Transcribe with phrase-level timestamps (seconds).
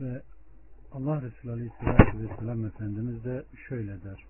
[0.00, 0.22] Ve
[0.92, 4.24] Allah Resulü Aleyhisselatü Vesselam Efendimiz de şöyle der.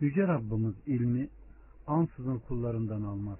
[0.00, 1.28] Yüce Rabbimiz ilmi
[1.86, 3.38] ansızın kullarından almaz.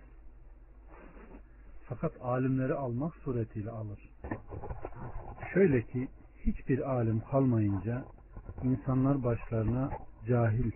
[1.84, 4.10] Fakat alimleri almak suretiyle alır.
[5.54, 6.08] Şöyle ki
[6.44, 8.04] hiçbir alim kalmayınca
[8.62, 9.90] insanlar başlarına
[10.28, 10.70] cahil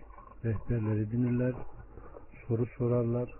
[0.45, 1.53] rehberler edinirler,
[2.47, 3.33] soru sorarlar.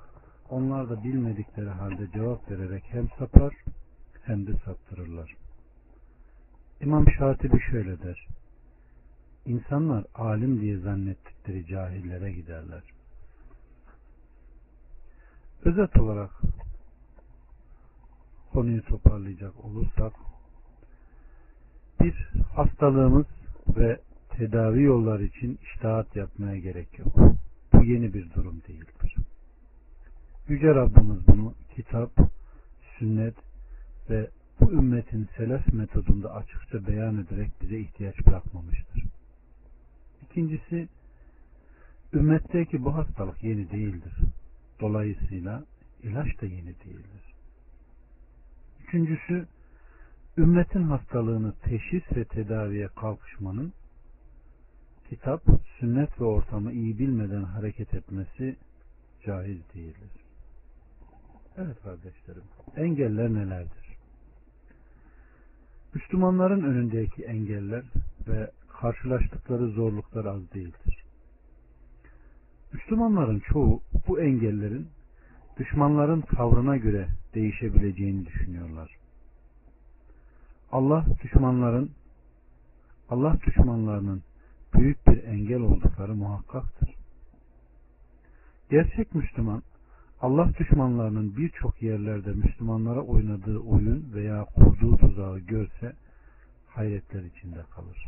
[0.50, 3.54] Onlar da bilmedikleri halde cevap vererek hem sapar
[4.24, 5.39] hem de saptırırlar.
[6.82, 8.28] İmam Şatibi şöyle der.
[9.46, 12.83] İnsanlar alim diye zannettikleri cahillere giderler.
[15.65, 16.32] Özet olarak
[18.54, 20.14] konuyu toparlayacak olursak
[22.01, 23.25] bir hastalığımız
[23.78, 27.15] ve tedavi yolları için iştahat yapmaya gerek yok.
[27.73, 29.15] Bu yeni bir durum değildir.
[30.48, 32.11] Yüce Rabbimiz bunu kitap,
[32.98, 33.36] sünnet
[34.09, 39.04] ve bu ümmetin selef metodunda açıkça beyan ederek bize ihtiyaç bırakmamıştır.
[40.26, 40.88] İkincisi,
[42.14, 44.14] ümmetteki bu hastalık yeni değildir.
[44.80, 45.64] Dolayısıyla
[46.04, 47.34] ilaç da yeni değildir.
[48.88, 49.48] Üçüncüsü,
[50.38, 53.73] ümmetin hastalığını teşhis ve tedaviye kalkışmanın
[55.10, 55.44] kitap,
[55.80, 58.56] sünnet ve ortamı iyi bilmeden hareket etmesi
[59.26, 60.10] caiz değildir.
[61.58, 62.44] Evet kardeşlerim,
[62.76, 63.79] engeller nelerdir?
[65.94, 67.84] Müslümanların önündeki engeller
[68.28, 68.52] ve
[68.82, 71.04] karşılaştıkları zorluklar az değildir.
[72.73, 74.88] Müslümanların çoğu bu engellerin
[75.58, 78.98] düşmanların tavrına göre değişebileceğini düşünüyorlar.
[80.72, 81.92] Allah düşmanların
[83.10, 84.23] Allah düşmanlarının
[84.73, 86.95] büyük bir engel oldukları muhakkaktır.
[88.70, 89.64] Gerçek Müslüman
[90.22, 95.94] Allah düşmanlarının birçok yerlerde Müslümanlara oynadığı oyun veya kurduğu tuzağı görse
[96.67, 98.08] hayretler içinde kalır.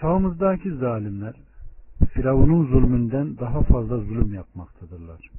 [0.00, 1.34] Çağımızdaki zalimler
[2.08, 5.30] Firavun'un zulmünden daha fazla zulüm yapmaktadırlar.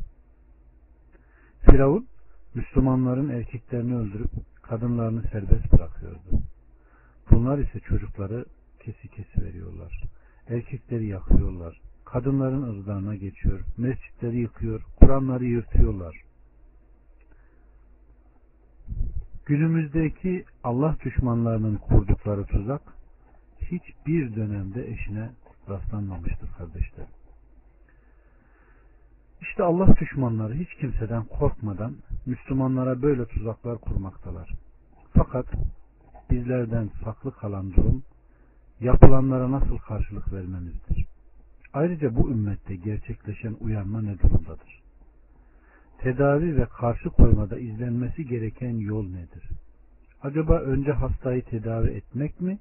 [1.62, 2.08] Firavun
[2.56, 4.32] Müslümanların erkeklerini öldürüp
[4.62, 6.42] kadınlarını serbest bırakıyordu.
[7.32, 8.46] Bunlar ise çocukları
[8.80, 10.04] kesi kesi veriyorlar.
[10.48, 11.82] Erkekleri yakıyorlar.
[12.14, 13.60] Kadınların ırzlarına geçiyor.
[13.78, 14.82] Mescitleri yıkıyor.
[15.00, 16.22] Kur'anları yırtıyorlar.
[19.46, 22.82] Günümüzdeki Allah düşmanlarının kurdukları tuzak
[23.62, 25.30] hiçbir dönemde eşine
[25.70, 27.06] rastlanmamıştır kardeşler.
[29.42, 31.96] İşte Allah düşmanları hiç kimseden korkmadan
[32.26, 34.50] Müslümanlara böyle tuzaklar kurmaktalar.
[35.18, 35.46] Fakat
[36.32, 38.04] bizlerden saklı kalan durum
[38.80, 41.13] yapılanlara nasıl karşılık vermemizdir.
[41.74, 44.82] Ayrıca bu ümmette gerçekleşen uyanma ne durumdadır?
[45.98, 49.50] Tedavi ve karşı koymada izlenmesi gereken yol nedir?
[50.22, 52.60] Acaba önce hastayı tedavi etmek mi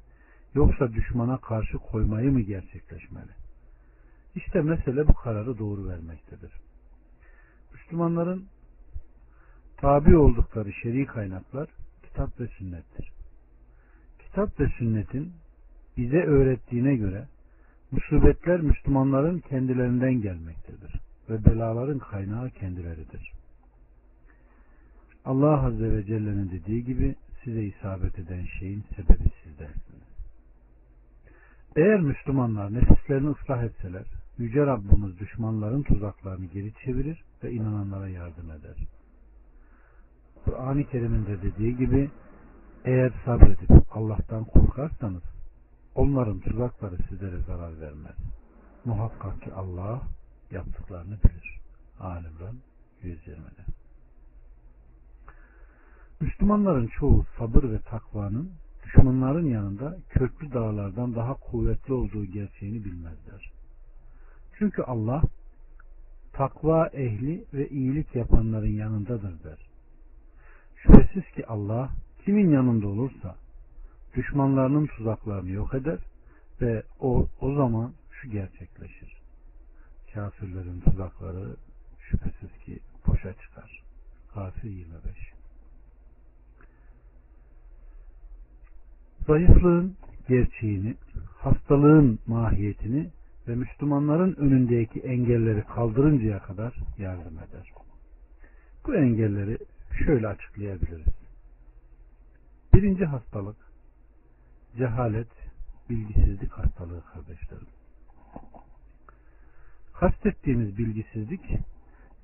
[0.54, 3.30] yoksa düşmana karşı koymayı mı gerçekleşmeli?
[4.34, 6.52] İşte mesele bu kararı doğru vermektedir.
[7.72, 8.44] Müslümanların
[9.76, 11.68] tabi oldukları şer'i kaynaklar
[12.02, 13.12] kitap ve sünnettir.
[14.18, 15.32] Kitap ve sünnetin
[15.96, 17.26] bize öğrettiğine göre
[17.92, 20.92] musibetler Müslümanların kendilerinden gelmektedir
[21.30, 23.32] ve belaların kaynağı kendileridir.
[25.24, 27.14] Allah Azze ve Celle'nin dediği gibi
[27.44, 30.12] size isabet eden şeyin sebebi sizdensiniz.
[31.76, 34.04] Eğer Müslümanlar nefislerini ıslah etseler,
[34.38, 38.76] Yüce Rabbimiz düşmanların tuzaklarını geri çevirir ve inananlara yardım eder.
[40.44, 42.10] Kur'an-ı Kerim'in de dediği gibi
[42.84, 45.22] eğer sabredip Allah'tan korkarsanız
[45.94, 48.16] onların tuzakları sizlere zarar vermez.
[48.84, 50.02] Muhakkak ki Allah
[50.50, 51.60] yaptıklarını bilir.
[52.00, 52.56] Alimran
[53.02, 53.64] 120'de.
[56.20, 58.52] Müslümanların çoğu sabır ve takvanın
[58.84, 63.52] düşmanların yanında köklü dağlardan daha kuvvetli olduğu gerçeğini bilmezler.
[64.58, 65.22] Çünkü Allah
[66.32, 69.58] takva ehli ve iyilik yapanların yanındadır der.
[70.76, 71.90] Şüphesiz ki Allah
[72.24, 73.36] kimin yanında olursa
[74.16, 75.98] düşmanlarının tuzaklarını yok eder
[76.60, 79.22] ve o, o zaman şu gerçekleşir.
[80.14, 81.56] Kafirlerin tuzakları
[82.00, 83.82] şüphesiz ki boşa çıkar.
[84.34, 85.32] Gafir 25
[89.26, 89.96] Zayıflığın
[90.28, 90.94] gerçeğini,
[91.38, 93.10] hastalığın mahiyetini
[93.48, 97.72] ve Müslümanların önündeki engelleri kaldırıncaya kadar yardım eder.
[98.86, 99.58] Bu engelleri
[100.06, 101.06] şöyle açıklayabiliriz.
[102.74, 103.56] Birinci hastalık
[104.76, 105.28] cehalet,
[105.90, 107.66] bilgisizlik hastalığı kardeşlerim.
[109.92, 111.40] Kastettiğimiz bilgisizlik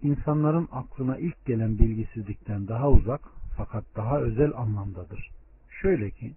[0.02, 3.20] insanların aklına ilk gelen bilgisizlikten daha uzak
[3.56, 5.30] fakat daha özel anlamdadır.
[5.82, 6.34] Şöyle ki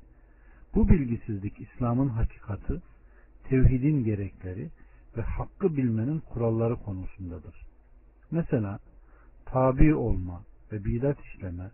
[0.75, 2.81] bu bilgisizlik İslam'ın hakikati,
[3.43, 4.69] tevhidin gerekleri
[5.17, 7.55] ve hakkı bilmenin kuralları konusundadır.
[8.31, 8.79] Mesela
[9.45, 10.41] tabi olma
[10.71, 11.71] ve bidat işleme,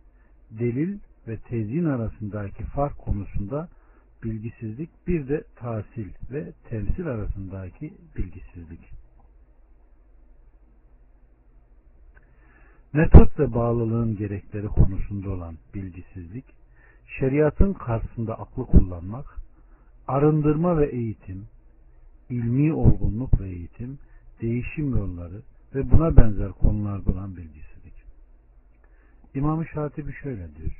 [0.51, 3.69] delil ve tezyin arasındaki fark konusunda
[4.27, 8.79] bilgisizlik bir de tahsil ve temsil arasındaki bilgisizlik.
[12.93, 16.45] Metot ve bağlılığın gerekleri konusunda olan bilgisizlik,
[17.19, 19.37] şeriatın karşısında aklı kullanmak,
[20.07, 21.47] arındırma ve eğitim,
[22.29, 23.99] ilmi olgunluk ve eğitim,
[24.41, 25.41] değişim yolları
[25.75, 27.93] ve buna benzer konularda olan bilgisizlik.
[29.35, 30.77] İmam-ı Şatibi şöyle diyor.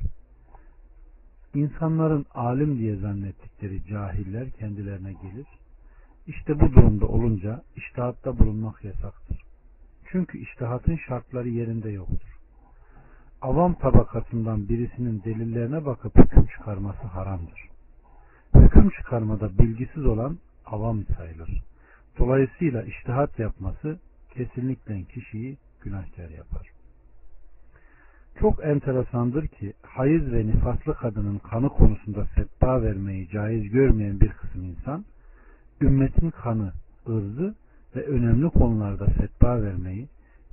[1.58, 5.48] İnsanların alim diye zannettikleri cahiller kendilerine gelir.
[6.28, 9.38] İşte bu durumda olunca iştihatta bulunmak yasaktır.
[10.12, 12.38] Çünkü iştihatın şartları yerinde yoktur.
[13.42, 17.70] Avam tabakasından birisinin delillerine bakıp hüküm çıkarması haramdır.
[18.56, 21.64] Hüküm çıkarmada bilgisiz olan avam sayılır.
[22.20, 24.00] Dolayısıyla iştihat yapması
[24.34, 26.77] kesinlikle kişiyi günahkar yapar.
[28.40, 34.64] Çok enteresandır ki hayız ve nifaslı kadının kanı konusunda fetva vermeyi caiz görmeyen bir kısım
[34.64, 35.06] insan
[35.82, 36.72] ümmetin kanı,
[37.08, 37.56] ırzı
[37.96, 40.08] ve önemli konularda fetva vermeyi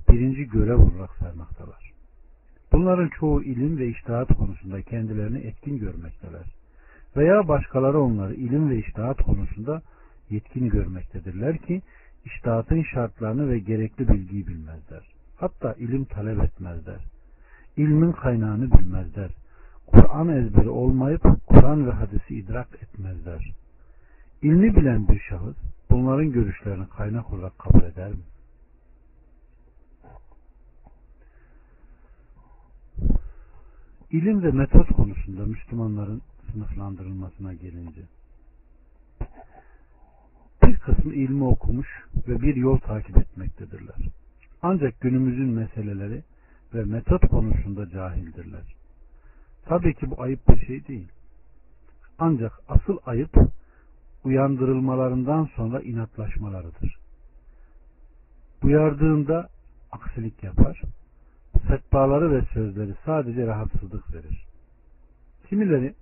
[0.09, 1.91] birinci görev olarak saymaktalar.
[2.71, 6.45] Bunların çoğu ilim ve iştihat konusunda kendilerini etkin görmekteler.
[7.17, 9.81] Veya başkaları onları ilim ve iştihat konusunda
[10.29, 11.81] yetkin görmektedirler ki
[12.25, 15.13] iştihatın şartlarını ve gerekli bilgiyi bilmezler.
[15.35, 17.14] Hatta ilim talep etmezler.
[17.77, 19.31] İlmin kaynağını bilmezler.
[19.87, 23.53] Kur'an ezberi olmayıp Kur'an ve hadisi idrak etmezler.
[24.41, 25.55] İlmi bilen bir şahıs
[25.89, 28.23] bunların görüşlerini kaynak olarak kabul eder mi?
[34.11, 38.01] İlim ve metot konusunda Müslümanların sınıflandırılmasına gelince
[40.63, 41.87] bir kısmı ilmi okumuş
[42.27, 43.95] ve bir yol takip etmektedirler.
[44.61, 46.23] Ancak günümüzün meseleleri
[46.73, 48.75] ve metot konusunda cahildirler.
[49.65, 51.07] Tabii ki bu ayıp bir şey değil.
[52.19, 53.37] Ancak asıl ayıp
[54.23, 56.97] uyandırılmalarından sonra inatlaşmalarıdır.
[58.63, 59.49] Uyardığında
[59.91, 60.81] aksilik yapar,
[61.67, 64.45] fetvaları ve sözleri sadece rahatsızlık verir.
[65.49, 65.93] Kimileri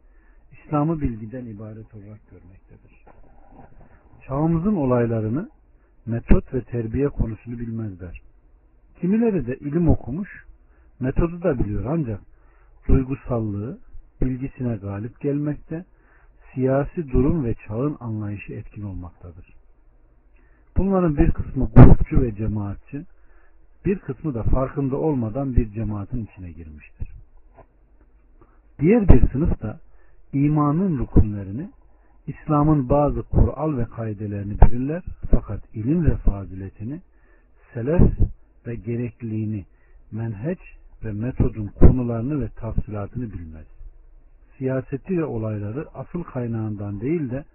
[0.51, 3.06] İslam'ı bilgiden ibaret olarak görmektedir.
[4.27, 5.50] Çağımızın olaylarını
[6.06, 8.21] metot ve terbiye konusunu bilmezler.
[9.01, 10.45] Kimileri de ilim okumuş,
[11.03, 12.21] metodu da biliyor ancak
[12.88, 13.79] duygusallığı
[14.21, 15.85] bilgisine galip gelmekte,
[16.53, 19.45] siyasi durum ve çağın anlayışı etkin olmaktadır.
[20.77, 23.05] Bunların bir kısmı grupçu ve cemaatçi,
[23.85, 27.09] bir kısmı da farkında olmadan bir cemaatin içine girmiştir.
[28.79, 29.79] Diğer bir sınıf da
[30.33, 31.69] imanın rukunlerini,
[32.27, 37.01] İslam'ın bazı kural ve kaidelerini bilirler fakat ilim ve faziletini,
[37.73, 38.01] selef
[38.67, 39.65] ve gerekliliğini,
[40.11, 40.59] menheç
[41.03, 43.65] ve metodun konularını ve tafsilatını bilmez.
[44.57, 47.45] Siyaseti ve olayları asıl kaynağından değil de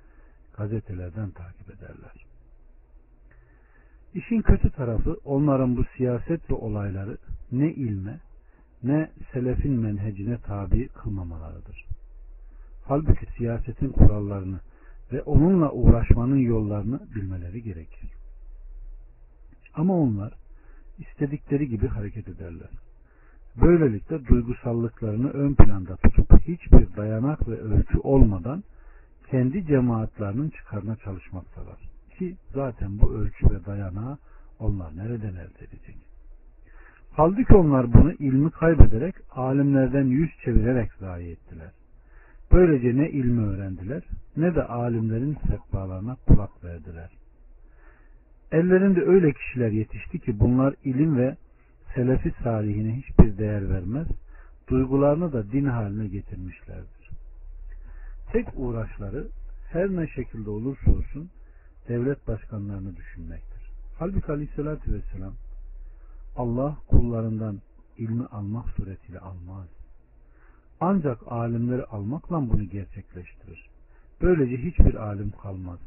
[0.57, 2.27] gazetelerden takip ederler.
[4.15, 7.19] İşin kötü tarafı onların bu siyaset ve olayları
[7.53, 8.21] ne ilme
[8.83, 11.85] ne selefin menhecine tabi kılmamalarıdır.
[12.85, 14.61] Halbuki siyasetin kurallarını
[15.13, 18.11] ve onunla uğraşmanın yollarını bilmeleri gerekir.
[19.75, 20.35] Ama onlar
[20.99, 22.69] istedikleri gibi hareket ederler.
[23.57, 28.63] Böylelikle duygusallıklarını ön planda tutup hiçbir dayanak ve ölçü olmadan
[29.31, 31.79] kendi cemaatlerinin çıkarına çalışmaktalar.
[32.19, 34.19] Ki zaten bu ölçü ve dayanağı
[34.59, 35.97] onlar nereden elde edecek?
[37.13, 41.71] Halbuki onlar bunu ilmi kaybederek alimlerden yüz çevirerek zayi ettiler.
[42.53, 44.03] Böylece ne ilmi öğrendiler
[44.37, 47.11] ne de alimlerin fetvalarına kulak verdiler.
[48.53, 51.37] Ellerinde öyle kişiler yetişti ki bunlar ilim ve
[51.95, 54.07] selefi salihine hiçbir değer vermez,
[54.69, 57.11] duygularını da din haline getirmişlerdir.
[58.33, 59.29] Tek uğraşları
[59.71, 61.31] her ne şekilde olursa olsun
[61.89, 63.63] devlet başkanlarını düşünmektir.
[63.99, 65.35] Halbuki aleyhissalatü vesselam
[66.37, 67.61] Allah kullarından
[67.99, 69.67] ilmi almak suretiyle almaz.
[70.81, 73.69] Ancak alimleri almakla bunu gerçekleştirir.
[74.23, 75.79] Böylece hiçbir alim kalmaz.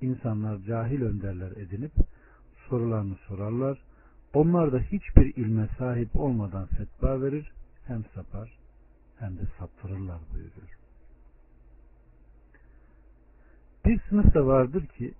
[0.00, 1.92] İnsanlar cahil önderler edinip
[2.68, 3.78] sorularını sorarlar.
[4.34, 7.52] Onlar da hiçbir ilme sahip olmadan fetva verir,
[7.86, 8.58] hem sapar
[9.18, 10.78] hem de saptırırlar buyuruyor.
[13.84, 15.14] Bir sınıf da vardır ki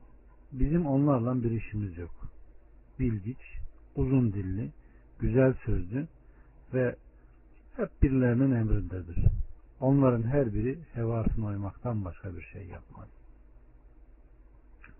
[0.53, 2.15] bizim onlarla bir işimiz yok.
[2.99, 3.39] Bilgiç,
[3.97, 4.71] uzun dilli,
[5.19, 6.07] güzel sözlü
[6.75, 6.97] ve
[7.77, 9.27] hep birilerinin emrindedir.
[9.81, 13.09] Onların her biri hevasına uymaktan başka bir şey yapmaz.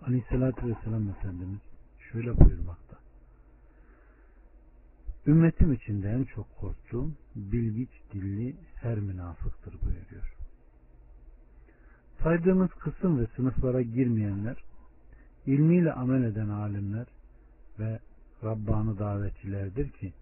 [0.07, 1.61] Aleyhissalatü Vesselam Efendimiz
[2.13, 2.92] şöyle buyurmakta.
[5.27, 10.35] Ümmetim içinde en çok korktuğum bilgiç dilli her münafıktır buyuruyor.
[12.23, 14.65] Saydığımız kısım ve sınıflara girmeyenler,
[15.47, 17.07] ilmiyle amel eden alimler
[17.79, 17.99] ve
[18.45, 20.13] Rabbani davetçilerdir ki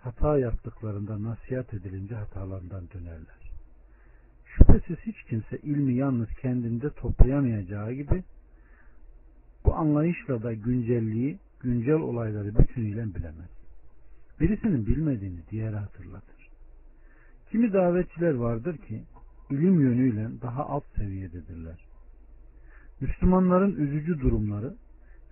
[0.00, 3.52] hata yaptıklarında nasihat edilince hatalarından dönerler.
[4.46, 8.24] Şüphesiz hiç kimse ilmi yalnız kendinde toplayamayacağı gibi
[9.64, 13.59] bu anlayışla da güncelliği, güncel olayları bütünüyle bilemez.
[14.40, 16.50] Birisinin bilmediğini diğeri hatırlatır.
[17.50, 19.02] Kimi davetçiler vardır ki
[19.50, 21.84] ilim yönüyle daha alt seviyededirler.
[23.00, 24.74] Müslümanların üzücü durumları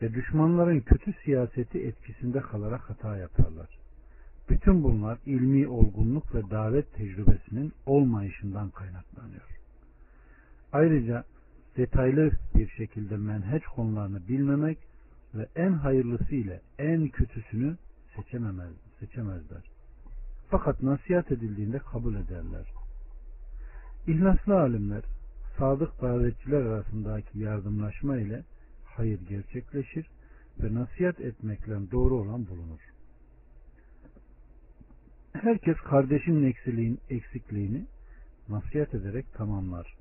[0.02, 3.78] ve düşmanların kötü siyaseti etkisinde kalarak hata yaparlar.
[4.50, 9.48] Bütün bunlar ilmi olgunluk ve davet tecrübesinin olmayışından kaynaklanıyor.
[10.72, 11.24] Ayrıca
[11.76, 14.78] detaylı bir şekilde menheç konularını bilmemek
[15.34, 17.76] ve en hayırlısı ile en kötüsünü
[18.16, 19.62] seçememez, seçemezler.
[20.50, 22.66] Fakat nasihat edildiğinde kabul ederler.
[24.06, 25.02] İhlaslı alimler,
[25.58, 28.44] sadık davetçiler arasındaki yardımlaşma ile
[28.84, 30.06] hayır gerçekleşir
[30.60, 32.80] ve nasihat etmekle doğru olan bulunur.
[35.32, 37.86] Herkes kardeşinin eksiliğin, eksikliğini
[38.48, 39.96] nasihat ederek tamamlar.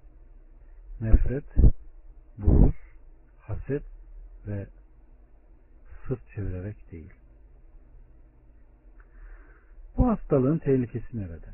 [1.01, 1.45] Nefret,
[2.37, 2.75] buğuz,
[3.41, 3.83] haset
[4.47, 4.67] ve
[6.07, 7.13] sırt çevirerek değil.
[9.97, 11.47] Bu hastalığın tehlikesi nerede?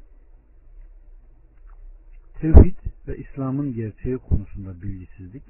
[2.41, 2.75] Tevhid
[3.07, 5.43] ve İslam'ın gerçeği konusunda bilgisizlik,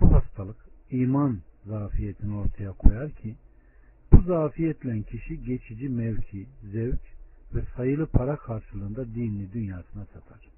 [0.00, 0.56] bu hastalık
[0.90, 3.36] iman zafiyetini ortaya koyar ki
[4.12, 7.00] bu zafiyetle kişi geçici mevki, zevk
[7.54, 10.48] ve sayılı para karşılığında dinini dünyasına satar.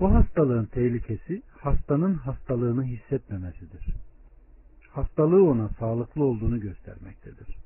[0.00, 3.86] Bu hastalığın tehlikesi hastanın hastalığını hissetmemesidir.
[4.90, 7.63] Hastalığı ona sağlıklı olduğunu göstermektedir.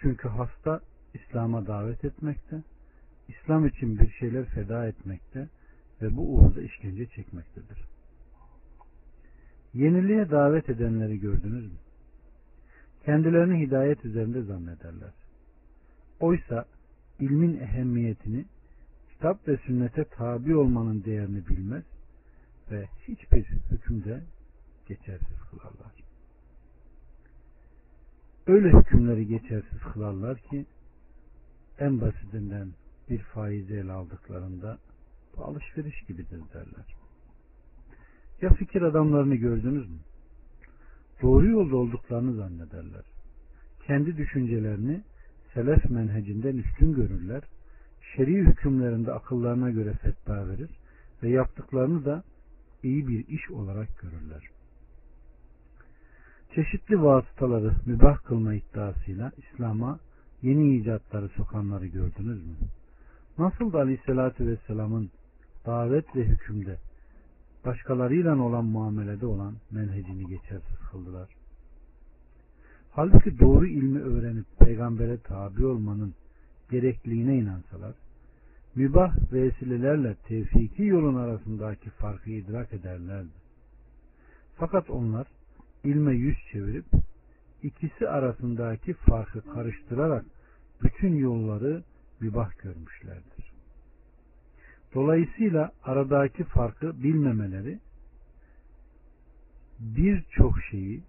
[0.00, 0.80] Çünkü hasta
[1.14, 2.62] İslam'a davet etmekte,
[3.28, 5.48] İslam için bir şeyler feda etmekte
[6.02, 7.78] ve bu uğurda işkence çekmektedir.
[9.74, 11.78] Yeniliğe davet edenleri gördünüz mü?
[13.04, 15.12] Kendilerini hidayet üzerinde zannederler.
[16.20, 16.64] Oysa
[17.20, 18.44] ilmin ehemmiyetini,
[19.10, 21.84] kitap ve sünnete tabi olmanın değerini bilmez
[22.70, 24.22] ve hiçbir hükümde
[24.88, 25.99] geçersiz kılarlar.
[28.46, 30.66] Öyle hükümleri geçersiz kılarlar ki
[31.78, 32.68] en basitinden
[33.10, 34.78] bir faizi ele aldıklarında
[35.36, 36.96] bu alışveriş gibidir derler.
[38.42, 39.98] Ya fikir adamlarını gördünüz mü?
[41.22, 43.02] Doğru yolda olduklarını zannederler.
[43.86, 45.02] Kendi düşüncelerini
[45.54, 47.42] selef menhecinden üstün görürler.
[48.16, 50.70] Şer'i hükümlerinde akıllarına göre fetva verir
[51.22, 52.24] ve yaptıklarını da
[52.82, 54.50] iyi bir iş olarak görürler.
[56.54, 59.98] Çeşitli vasıtaları mübah kılma iddiasıyla İslam'a
[60.42, 62.54] yeni icatları sokanları gördünüz mü?
[63.38, 65.10] Nasıl da Aleyhisselatü Vesselam'ın
[65.66, 66.76] davet ve hükümde
[67.64, 71.28] başkalarıyla olan muamelede olan menhecini geçersiz kıldılar.
[72.90, 76.14] Halbuki doğru ilmi öğrenip peygambere tabi olmanın
[76.70, 77.94] gerekliliğine inansalar,
[78.74, 83.40] mübah vesilelerle tevfiki yolun arasındaki farkı idrak ederlerdi.
[84.56, 85.26] Fakat onlar
[85.84, 86.86] ilme yüz çevirip
[87.62, 90.24] ikisi arasındaki farkı karıştırarak
[90.82, 91.84] bütün yolları
[92.20, 93.52] mübah görmüşlerdir.
[94.94, 97.78] Dolayısıyla aradaki farkı bilmemeleri
[99.78, 101.02] birçok şeyi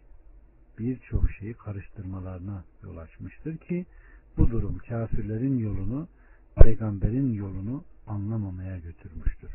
[0.80, 3.86] birçok şeyi karıştırmalarına yol açmıştır ki
[4.38, 6.08] bu durum kafirlerin yolunu
[6.56, 9.52] peygamberin yolunu anlamamaya götürmüştür.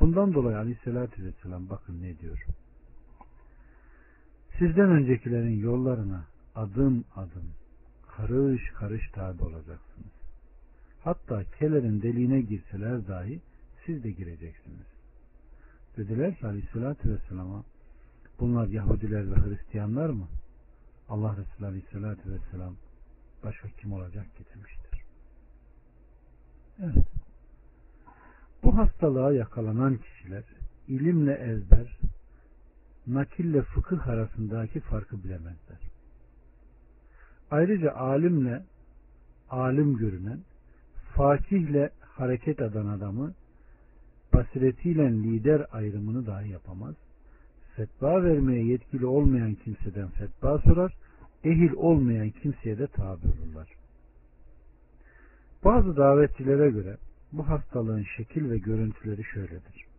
[0.00, 2.46] Bundan dolayı aleyhissalatü vesselam bakın ne diyor.
[4.62, 7.54] Sizden öncekilerin yollarına adım adım
[8.16, 10.12] karış karış tabi olacaksınız.
[11.04, 13.40] Hatta kelerin deliğine girseler dahi
[13.86, 14.86] siz de gireceksiniz.
[15.96, 17.64] Dediler ki aleyhissalatü vesselama
[18.40, 20.28] bunlar Yahudiler ve Hristiyanlar mı?
[21.08, 22.76] Allah Resulü aleyhissalatü vesselam
[23.44, 25.00] başka kim olacak ki demiştir.
[26.82, 27.06] Evet.
[28.62, 30.44] Bu hastalığa yakalanan kişiler
[30.88, 31.98] ilimle ezber,
[33.06, 35.78] nakille fıkıh arasındaki farkı bilemezler.
[37.50, 38.62] Ayrıca alimle
[39.50, 40.40] alim görünen
[41.14, 43.34] fakihle hareket eden adamı
[44.34, 46.94] basiretiyle lider ayrımını dahi yapamaz.
[47.76, 50.94] Fetva vermeye yetkili olmayan kimseden fetva sorar,
[51.44, 53.68] ehil olmayan kimseye de tabi olurlar.
[55.64, 56.96] Bazı davetçilere göre
[57.32, 59.91] bu hastalığın şekil ve görüntüleri şöyledir.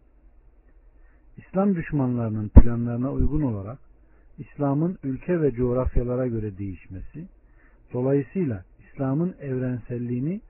[1.38, 3.80] İslam düşmanlarının planlarına uygun olarak
[4.38, 7.28] İslam'ın ülke ve coğrafyalara göre değişmesi,
[7.94, 10.42] dolayısıyla İslam'ın evrenselliğini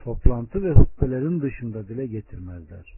[0.00, 2.94] toplantı ve hutbelerin dışında dile getirmezler.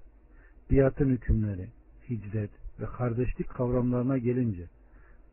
[0.70, 1.68] Biatın hükümleri,
[2.10, 4.66] hicret ve kardeşlik kavramlarına gelince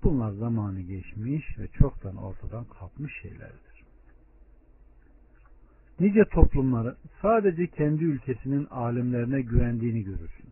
[0.03, 3.83] bunlar zamanı geçmiş ve çoktan ortadan kalkmış şeylerdir.
[5.99, 10.48] Nice toplumları sadece kendi ülkesinin alimlerine güvendiğini görürsün.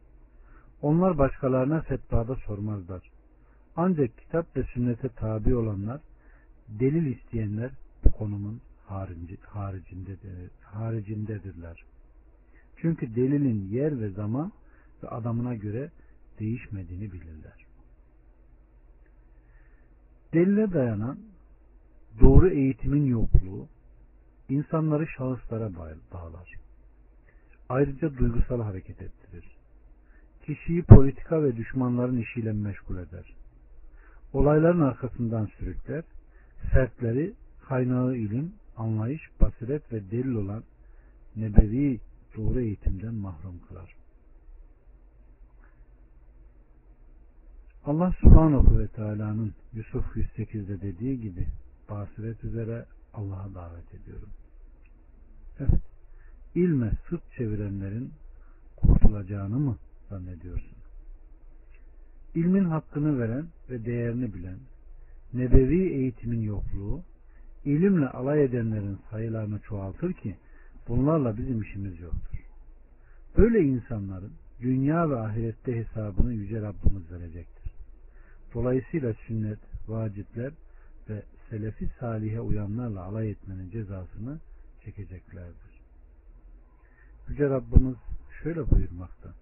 [0.82, 3.12] Onlar başkalarına fetvada sormazlar.
[3.76, 6.02] Ancak kitap ve sünnete tabi olanlar,
[6.68, 7.72] delil isteyenler
[8.04, 11.84] bu konumun haricindedir, haricindedirler.
[12.78, 14.52] Çünkü delilin yer ve zaman
[15.04, 15.92] ve adamına göre
[16.40, 17.66] değişmediğini bilirler.
[20.34, 21.20] Delile dayanan
[22.22, 23.68] doğru eğitimin yokluğu
[24.50, 25.76] insanları şahıslara
[26.14, 26.54] bağlar.
[27.70, 29.57] Ayrıca duygusal hareket ettirir.
[30.48, 33.36] Kişiyi politika ve düşmanların işiyle meşgul eder.
[34.34, 36.04] Olayların arkasından sürükler,
[36.72, 37.34] fertleri
[37.68, 40.64] kaynağı ilim, anlayış, basiret ve delil olan
[41.36, 42.00] nebevi
[42.38, 43.96] doğru eğitimden mahrum kılar.
[47.86, 51.48] Allah subhanahu ve teala'nın Yusuf 108'de dediği gibi
[51.90, 54.30] basiret üzere Allah'a davet ediyorum.
[55.60, 55.82] Evet,
[56.56, 58.12] ilme sırt çevirenlerin
[58.78, 59.78] kurtulacağını mı
[60.10, 60.78] zannediyorsun?
[62.36, 64.58] İlmin hakkını veren ve değerini bilen,
[65.34, 67.04] nebevi eğitimin yokluğu,
[67.66, 70.36] ilimle alay edenlerin sayılarını çoğaltır ki
[70.88, 72.40] bunlarla bizim işimiz yoktur.
[73.38, 77.72] Böyle insanların dünya ve ahirette hesabını Yüce Rabbimiz verecektir.
[78.54, 80.52] Dolayısıyla sünnet, vacipler
[81.10, 84.40] ve selefi salihe uyanlarla alay etmenin cezasını
[84.86, 85.82] çekeceklerdir.
[87.30, 87.98] Yüce Rabbimiz
[88.44, 89.34] şöyle buyurmakta.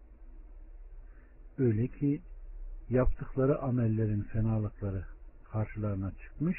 [1.57, 2.21] Öyle ki
[2.89, 5.03] yaptıkları amellerin fenalıkları
[5.51, 6.57] karşılarına çıkmış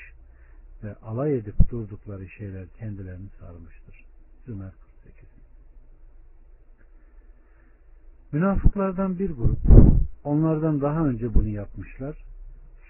[0.84, 4.04] ve alay edip durdukları şeyler kendilerini sarmıştır.
[4.46, 4.72] Zümer
[5.04, 5.28] 48
[8.32, 9.58] Münafıklardan bir grup
[10.24, 12.24] onlardan daha önce bunu yapmışlar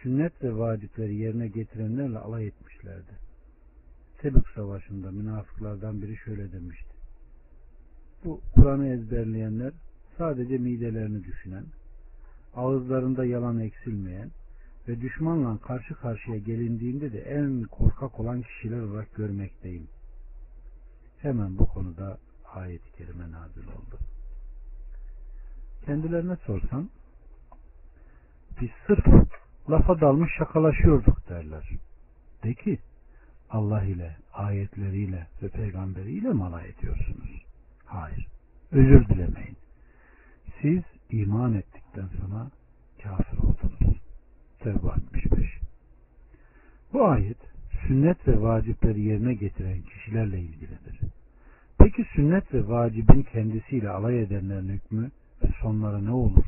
[0.02, 3.12] sünnet ve vacipleri yerine getirenlerle alay etmişlerdi.
[4.18, 6.90] Tebük Savaşı'nda münafıklardan biri şöyle demişti.
[8.24, 9.72] Bu Kur'an'ı ezberleyenler
[10.18, 11.64] sadece midelerini düşünen,
[12.56, 14.30] ağızlarında yalan eksilmeyen
[14.88, 19.88] ve düşmanla karşı karşıya gelindiğinde de en korkak olan kişiler olarak görmekteyim.
[21.18, 22.18] Hemen bu konuda
[22.54, 23.98] ayet-i kerime nazil oldu.
[25.84, 26.90] Kendilerine sorsan
[28.60, 29.06] biz sırf
[29.70, 31.70] lafa dalmış şakalaşıyorduk derler.
[32.42, 32.78] De ki
[33.50, 37.44] Allah ile, ayetleriyle ve peygamberiyle mi alay ediyorsunuz?
[37.84, 38.26] Hayır.
[38.72, 39.56] Özür dilemeyin.
[40.62, 41.54] Siz iman
[41.96, 42.50] ettikten sonra
[43.02, 43.96] kafir oldunuz.
[44.58, 45.60] Tevbe 65
[46.92, 47.38] Bu ayet
[47.86, 51.00] sünnet ve vacipleri yerine getiren kişilerle ilgilidir.
[51.78, 55.10] Peki sünnet ve vacibin kendisiyle alay edenlerin hükmü
[55.42, 56.44] ve sonları ne olur?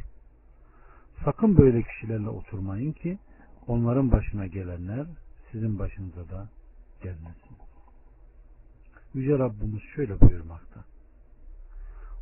[1.24, 3.18] Sakın böyle kişilerle oturmayın ki
[3.66, 5.06] onların başına gelenler
[5.52, 6.48] sizin başınıza da
[7.02, 7.56] gelmesin.
[9.14, 10.84] Yüce Rabbimiz şöyle buyurmakta.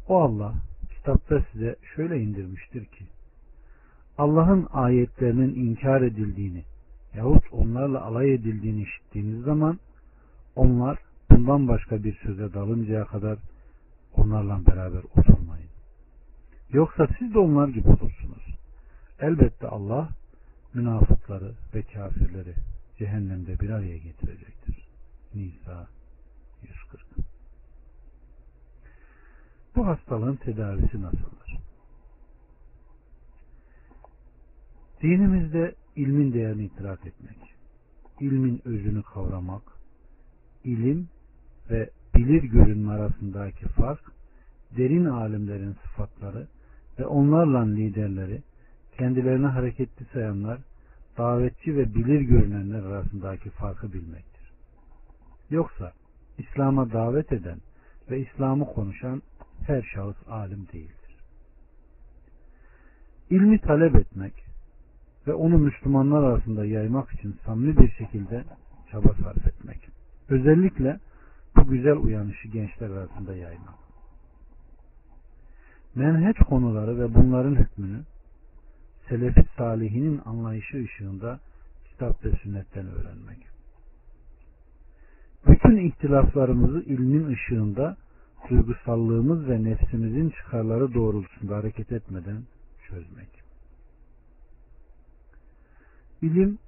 [0.08, 0.54] O Allah
[0.90, 3.06] kitapta size şöyle indirmiştir ki
[4.18, 6.64] Allah'ın ayetlerinin inkar edildiğini
[7.14, 9.78] yahut onlarla alay edildiğini işittiğiniz zaman
[10.56, 10.98] onlar
[11.30, 13.38] bundan başka bir söze dalıncaya kadar
[14.14, 15.70] onlarla beraber oturmayın.
[16.70, 18.56] Yoksa siz de onlar gibi olursunuz.
[19.20, 20.08] Elbette Allah
[20.74, 22.54] münafıkları ve kafirleri
[22.98, 24.86] cehennemde bir araya getirecektir.
[25.34, 25.86] Nisa
[26.62, 27.06] 140
[29.76, 31.55] Bu hastalığın tedavisi nasıldır?
[35.06, 37.54] Dinimizde ilmin değerini itiraf etmek,
[38.20, 39.62] ilmin özünü kavramak,
[40.64, 41.08] ilim
[41.70, 44.00] ve bilir görünme arasındaki fark,
[44.76, 46.48] derin alimlerin sıfatları
[46.98, 48.42] ve onlarla liderleri
[48.98, 50.58] kendilerini hareketli sayanlar,
[51.18, 54.52] davetçi ve bilir görünenler arasındaki farkı bilmektir.
[55.50, 55.92] Yoksa
[56.38, 57.58] İslam'a davet eden
[58.10, 59.22] ve İslam'ı konuşan
[59.66, 61.16] her şahıs alim değildir.
[63.30, 64.45] İlmi talep etmek
[65.26, 68.44] ve onu Müslümanlar arasında yaymak için samimi bir şekilde
[68.90, 69.88] çaba sarf etmek.
[70.28, 71.00] Özellikle
[71.56, 73.74] bu güzel uyanışı gençler arasında yaymak.
[75.94, 78.02] Menheç konuları ve bunların hükmünü
[79.08, 81.40] Selefi salihinin anlayışı ışığında
[81.88, 83.38] kitap ve sünnetten öğrenmek.
[85.48, 87.96] Bütün ihtilaflarımızı ilmin ışığında
[88.50, 92.42] duygusallığımız ve nefsimizin çıkarları doğrultusunda hareket etmeden
[92.88, 93.28] çözmek.
[96.22, 96.58] İlim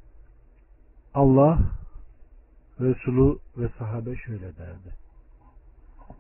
[1.15, 1.59] Allah,
[2.81, 4.93] Resulü ve sahabe şöyle derdi.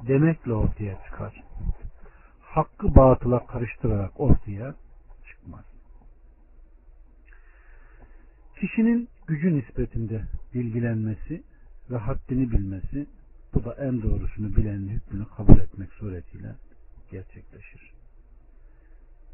[0.09, 1.45] Demekle ortaya çıkar.
[2.41, 4.75] Hakkı batıla karıştırarak ortaya
[5.27, 5.65] çıkmaz.
[8.61, 11.43] Kişinin gücü nispetinde bilgilenmesi
[11.91, 13.07] ve haddini bilmesi
[13.55, 16.55] bu da en doğrusunu bilenin hükmünü kabul etmek suretiyle
[17.11, 17.93] gerçekleşir.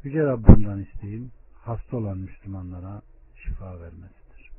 [0.03, 1.31] Yüce Rabbimden isteğim
[1.61, 3.01] hasta olan Müslümanlara
[3.45, 4.51] şifa vermesidir.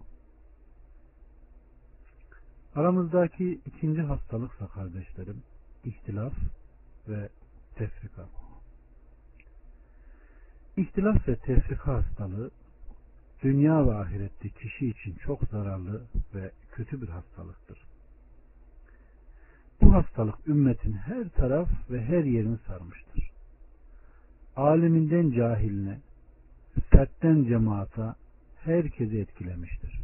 [2.75, 5.43] Aramızdaki ikinci hastalıksa kardeşlerim
[5.85, 6.33] ihtilaf
[7.09, 7.29] ve
[7.75, 8.29] tefrika.
[10.77, 12.51] İhtilaf ve tefrika hastalığı
[13.43, 16.03] dünya ve ahirette kişi için çok zararlı
[16.35, 17.79] ve kötü bir hastalıktır.
[19.83, 23.31] Bu hastalık ümmetin her taraf ve her yerini sarmıştır.
[24.57, 25.99] Aliminden cahiline,
[26.91, 28.17] fertten cemaata
[28.67, 30.01] herkesi etkilemiştir.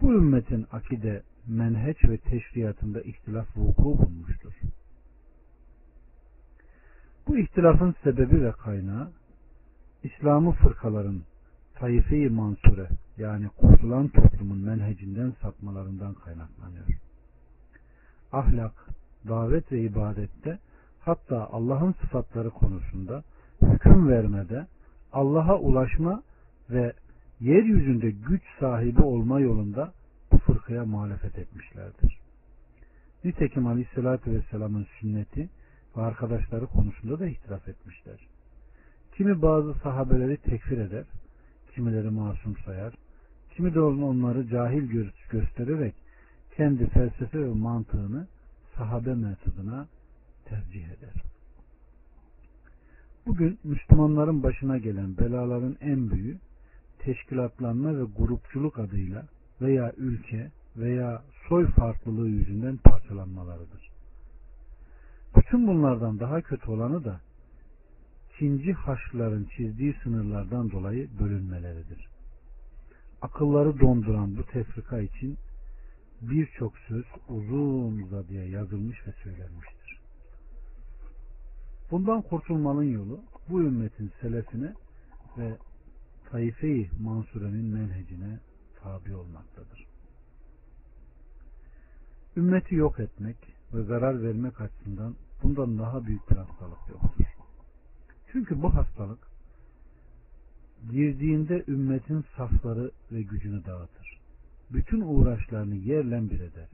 [0.00, 4.52] Bu ümmetin akide, menheç ve teşriyatında ihtilaf vuku bulmuştur.
[7.28, 9.10] Bu ihtilafın sebebi ve kaynağı
[10.02, 11.22] İslam'ı fırkaların
[11.74, 16.86] taife-i mansure yani kurtulan toplumun menhecinden sapmalarından kaynaklanıyor.
[18.32, 18.72] Ahlak,
[19.28, 20.58] davet ve ibadette
[21.00, 23.22] hatta Allah'ın sıfatları konusunda
[23.62, 24.66] hüküm vermede
[25.12, 26.22] Allah'a ulaşma
[26.70, 26.92] ve
[27.40, 29.92] yeryüzünde güç sahibi olma yolunda
[30.32, 32.18] bu fırkaya muhalefet etmişlerdir.
[33.24, 35.48] Nitekim Aleyhisselatü Vesselam'ın sünneti
[35.96, 38.26] ve arkadaşları konusunda da ihtilaf etmişler.
[39.16, 41.04] Kimi bazı sahabeleri tekfir eder,
[41.74, 42.94] kimileri masum sayar,
[43.56, 45.94] kimi de onları cahil göstererek
[46.56, 48.26] kendi felsefe ve mantığını
[48.76, 49.86] sahabe metoduna
[50.44, 51.22] tercih eder.
[53.26, 56.38] Bugün Müslümanların başına gelen belaların en büyüğü
[57.06, 59.26] teşkilatlanma ve grupçuluk adıyla
[59.60, 63.90] veya ülke veya soy farklılığı yüzünden parçalanmalarıdır.
[65.36, 67.20] Bütün bunlardan daha kötü olanı da
[68.34, 72.08] ikinci haçlıların çizdiği sınırlardan dolayı bölünmeleridir.
[73.22, 75.36] Akılları donduran bu tefrika için
[76.20, 80.00] birçok söz uzun uzadıya yazılmış ve söylenmiştir.
[81.90, 84.72] Bundan kurtulmanın yolu bu ümmetin selefine
[85.38, 85.56] ve
[86.30, 88.38] taife-i mansurenin menhecine
[88.82, 89.86] tabi olmaktadır.
[92.36, 93.36] Ümmeti yok etmek
[93.74, 97.24] ve zarar vermek açısından bundan daha büyük bir hastalık yoktur.
[98.32, 99.18] Çünkü bu hastalık
[100.90, 104.20] girdiğinde ümmetin safları ve gücünü dağıtır.
[104.70, 106.68] Bütün uğraşlarını yerle bir eder.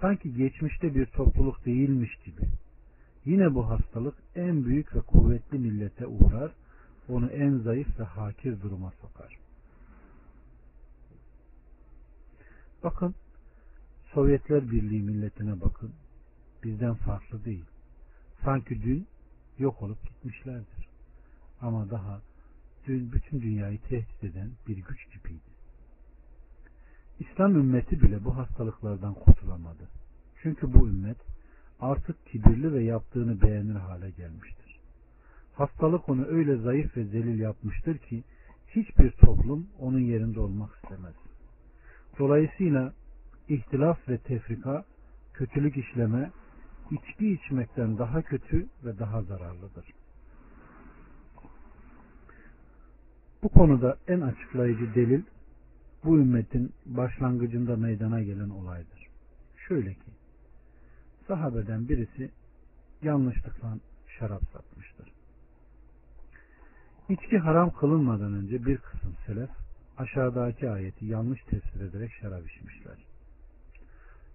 [0.00, 2.42] Sanki geçmişte bir topluluk değilmiş gibi.
[3.24, 6.52] Yine bu hastalık en büyük ve kuvvetli millete uğrar,
[7.08, 9.38] onu en zayıf ve hakir duruma sokar.
[12.84, 13.14] Bakın,
[14.14, 15.92] Sovyetler Birliği milletine bakın,
[16.64, 17.64] bizden farklı değil.
[18.44, 19.06] Sanki dün
[19.58, 20.88] yok olup gitmişlerdir.
[21.60, 22.20] Ama daha
[22.86, 25.56] dün bütün dünyayı tehdit eden bir güç gibiydi.
[27.20, 29.88] İslam ümmeti bile bu hastalıklardan kurtulamadı.
[30.42, 31.16] Çünkü bu ümmet
[31.80, 34.65] artık kibirli ve yaptığını beğenir hale gelmiştir.
[35.56, 38.24] Hastalık onu öyle zayıf ve zelil yapmıştır ki
[38.68, 41.14] hiçbir toplum onun yerinde olmak istemez.
[42.18, 42.92] Dolayısıyla
[43.48, 44.84] ihtilaf ve tefrika,
[45.34, 46.30] kötülük işleme,
[46.90, 49.86] içki içmekten daha kötü ve daha zararlıdır.
[53.42, 55.22] Bu konuda en açıklayıcı delil
[56.04, 59.06] bu ümmetin başlangıcında meydana gelen olaydır.
[59.68, 60.10] Şöyle ki
[61.28, 62.30] sahabeden birisi
[63.02, 63.78] yanlışlıkla
[64.18, 65.15] şarap satmıştır.
[67.08, 69.50] İçki haram kılınmadan önce bir kısım selef
[69.98, 72.96] aşağıdaki ayeti yanlış tefsir ederek şarap içmişler.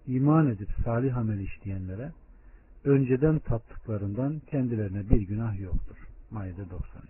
[0.06, 2.12] İman edip salih amel işleyenlere
[2.84, 5.96] önceden tattıklarından kendilerine bir günah yoktur.
[6.30, 7.04] Maide 93.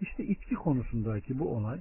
[0.00, 1.80] İşte içki konusundaki bu olay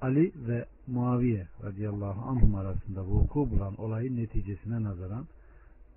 [0.00, 5.26] Ali ve Muaviye radıyallahu anhum arasında vuku bulan olayın neticesine nazaran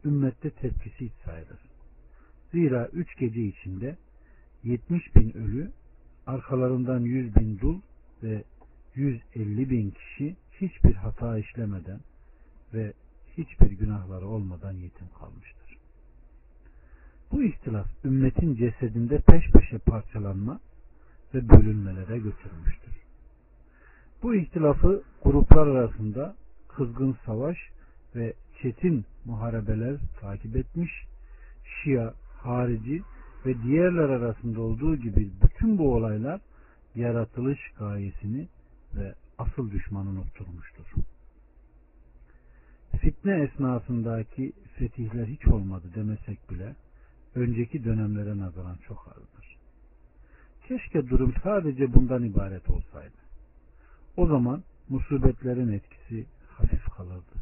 [0.05, 1.59] ümmette tepkisi hiç sayılır.
[2.51, 3.95] Zira üç gece içinde
[4.65, 5.71] 70 bin ölü,
[6.27, 7.79] arkalarından 100 bin dul
[8.23, 8.43] ve
[8.95, 11.99] 150 bin kişi hiçbir hata işlemeden
[12.73, 12.93] ve
[13.37, 15.77] hiçbir günahları olmadan yetim kalmıştır.
[17.31, 20.59] Bu ihtilaf ümmetin cesedinde peş peşe parçalanma
[21.33, 22.93] ve bölünmelere götürmüştür.
[24.23, 26.35] Bu ihtilafı gruplar arasında
[26.67, 27.57] kızgın savaş
[28.15, 30.91] ve çetin muharebeler takip etmiş,
[31.65, 33.01] Şia, harici
[33.45, 36.41] ve diğerler arasında olduğu gibi bütün bu olaylar
[36.95, 38.47] yaratılış gayesini
[38.95, 40.85] ve asıl düşmanı unutturmuştur.
[43.01, 46.75] Fitne esnasındaki fetihler hiç olmadı demesek bile
[47.35, 49.57] önceki dönemlere nazaran çok azdır.
[50.67, 53.17] Keşke durum sadece bundan ibaret olsaydı.
[54.17, 57.35] O zaman musibetlerin etkisi hafif kalırdı.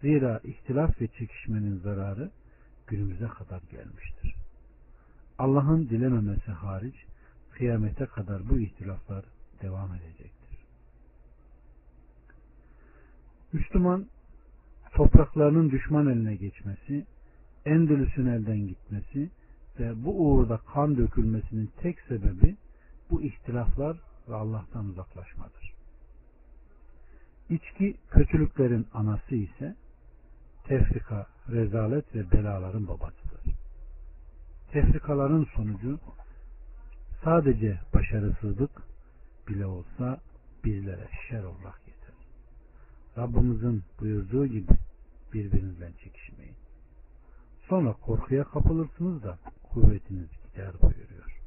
[0.00, 2.30] Zira ihtilaf ve çekişmenin zararı
[2.86, 4.41] günümüze kadar gelmiştir.
[5.38, 6.94] Allah'ın dilememesi hariç
[7.50, 9.24] kıyamete kadar bu ihtilaflar
[9.62, 10.58] devam edecektir.
[13.52, 14.06] Müslüman
[14.94, 17.06] topraklarının düşman eline geçmesi,
[17.64, 19.30] Endülüs'ün elden gitmesi
[19.78, 22.56] ve bu uğurda kan dökülmesinin tek sebebi
[23.10, 23.96] bu ihtilaflar
[24.28, 25.72] ve Allah'tan uzaklaşmadır.
[27.50, 29.76] İçki kötülüklerin anası ise
[30.64, 33.31] tefrika, rezalet ve belaların babasıdır.
[34.72, 35.98] Tefrikaların sonucu
[37.24, 38.70] sadece başarısızlık
[39.48, 40.20] bile olsa
[40.64, 42.14] bizlere şer olarak yeter.
[43.18, 44.72] Rabbimizin buyurduğu gibi
[45.32, 46.54] birbirinizden çekişmeyin.
[47.68, 51.40] Sonra korkuya kapılırsınız da kuvvetiniz gider buyuruyor.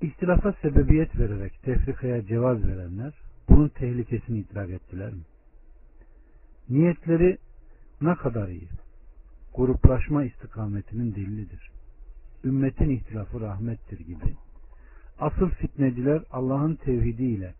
[0.00, 3.12] İhtilafa sebebiyet vererek tefrikaya cevaz verenler
[3.48, 5.22] bunun tehlikesini idrak ettiler mi?
[6.68, 7.38] Niyetleri
[8.00, 8.68] ne kadar iyi.
[9.54, 11.70] Gruplaşma istikametinin delilidir.
[12.44, 14.36] Ümmetin ihtilafı rahmettir gibi.
[15.18, 17.54] Asıl fitneciler Allah'ın tevhidiyle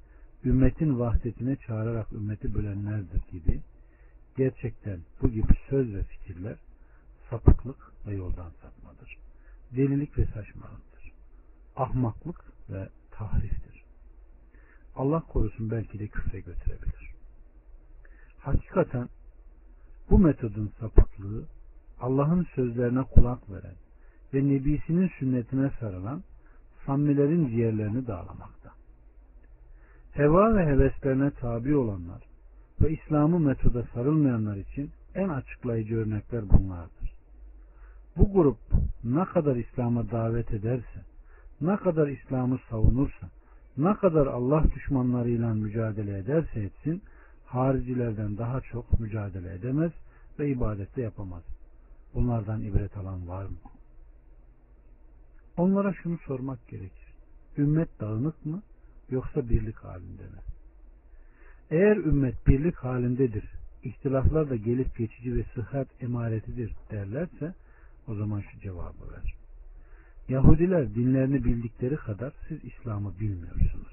[0.44, 3.61] ümmetin vahdetine çağırarak ümmeti bölenlerdir gibi.
[4.37, 6.57] Gerçekten bu gibi söz ve fikirler
[7.31, 9.16] sapıklık ve yoldan sapmadır.
[9.76, 11.12] Delilik ve saçmalıktır.
[11.76, 13.85] Ahmaklık ve tahriftir.
[14.96, 17.14] Allah korusun belki de küfre götürebilir.
[18.38, 19.09] Hakikaten
[20.11, 21.46] bu metodun sapıklığı
[22.02, 23.74] Allah'ın sözlerine kulak veren
[24.34, 26.22] ve Nebisinin sünnetine sarılan
[26.86, 28.70] sammilerin ciğerlerini dağlamakta.
[30.12, 32.22] Heva ve heveslerine tabi olanlar
[32.80, 37.12] ve İslam'ı metoda sarılmayanlar için en açıklayıcı örnekler bunlardır.
[38.16, 38.58] Bu grup
[39.04, 41.04] ne kadar İslam'a davet ederse,
[41.60, 43.30] ne kadar İslam'ı savunursa,
[43.76, 47.02] ne kadar Allah düşmanlarıyla mücadele ederse etsin,
[47.46, 49.92] haricilerden daha çok mücadele edemez
[50.38, 51.42] ve ibadette yapamaz.
[52.14, 53.57] Bunlardan ibret alan var mı?
[55.57, 57.12] Onlara şunu sormak gerekir.
[57.59, 58.62] Ümmet dağınık mı
[59.11, 60.38] yoksa birlik halinde mi?
[61.70, 63.44] Eğer ümmet birlik halindedir,
[63.83, 67.55] ihtilaflar da gelip geçici ve sıhhat emaretidir derlerse
[68.09, 69.35] o zaman şu cevabı ver.
[70.29, 73.92] Yahudiler dinlerini bildikleri kadar siz İslam'ı bilmiyorsunuz.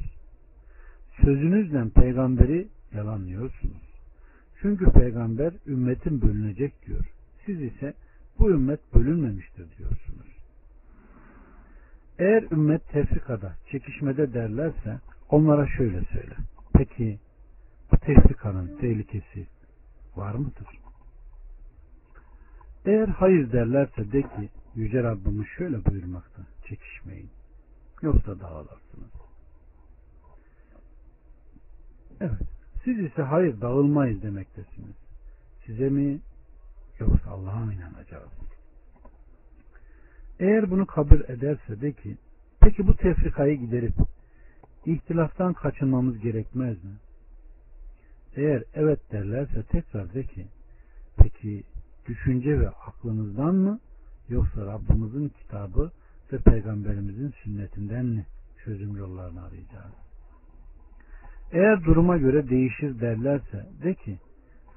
[1.22, 3.90] Sözünüzle peygamberi yalanlıyorsunuz.
[4.62, 7.06] Çünkü peygamber ümmetin bölünecek diyor.
[7.46, 7.94] Siz ise
[8.40, 10.28] bu ümmet bölünmemiştir diyorsunuz.
[12.20, 15.00] Eğer ümmet tefrikada, çekişmede derlerse
[15.30, 16.36] onlara şöyle söyle.
[16.74, 17.20] Peki
[17.92, 19.48] bu tefrikanın tehlikesi
[20.16, 20.68] var mıdır?
[22.86, 26.42] Eğer hayır derlerse de ki Yüce Rabbimiz şöyle buyurmakta.
[26.68, 27.30] Çekişmeyin.
[28.02, 29.12] Yoksa dağılırsınız.
[32.22, 32.42] Evet.
[32.84, 34.96] Siz ise hayır dağılmayız demektesiniz.
[35.66, 36.20] Size mi
[37.00, 38.30] yoksa Allah'a mı inanacağız?
[40.40, 42.18] Eğer bunu kabul ederse de ki
[42.62, 43.94] peki bu tefrikayı giderip
[44.86, 46.96] ihtilaftan kaçınmamız gerekmez mi?
[48.36, 50.48] Eğer evet derlerse tekrar de ki
[51.18, 51.64] peki
[52.08, 53.80] düşünce ve aklınızdan mı
[54.30, 55.92] yoksa Rabbimizin kitabı
[56.34, 58.26] ve peygamberimizin sünnetinden mi
[58.64, 59.94] çözüm yollarını arayacağız?
[61.52, 64.20] Eğer duruma göre değişir derlerse de ki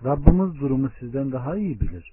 [0.04, 2.12] Rabbimiz durumu sizden daha iyi bilir.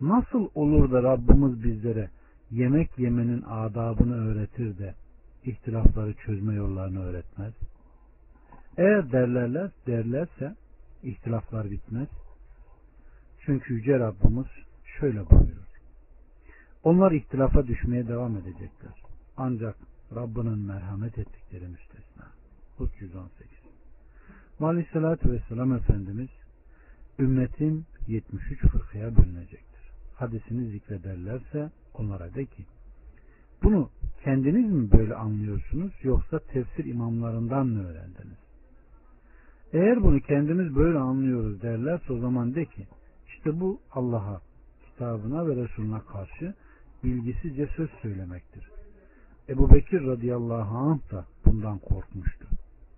[0.00, 2.10] Nasıl olur da Rabbimiz bizlere
[2.50, 4.94] yemek yemenin adabını öğretir de
[5.44, 7.54] ihtilafları çözme yollarını öğretmez?
[8.76, 10.54] Eğer derlerler, derlerse
[11.02, 12.08] ihtilaflar bitmez.
[13.40, 14.46] Çünkü Yüce Rabbimiz
[15.00, 15.66] şöyle buyuruyor.
[16.84, 19.02] Onlar ihtilafa düşmeye devam edecekler.
[19.36, 19.76] Ancak
[20.14, 22.24] Rabbinin merhamet ettikleri müstesna.
[22.78, 23.46] Hud 118
[24.60, 26.28] Aleyhisselatü Vesselam Efendimiz
[27.18, 29.90] ümmetim 73 fırkaya bölünecektir.
[30.14, 32.64] Hadisini zikrederlerse onlara de ki
[33.62, 33.90] bunu
[34.24, 38.38] kendiniz mi böyle anlıyorsunuz yoksa tefsir imamlarından mı öğrendiniz?
[39.72, 42.86] Eğer bunu kendimiz böyle anlıyoruz derlerse o zaman de ki
[43.26, 44.40] işte bu Allah'a,
[44.86, 46.54] kitabına ve Resulüne karşı
[47.04, 48.70] bilgisizce söz söylemektir.
[49.48, 52.46] Ebu Bekir radıyallahu anh da bundan korkmuştu.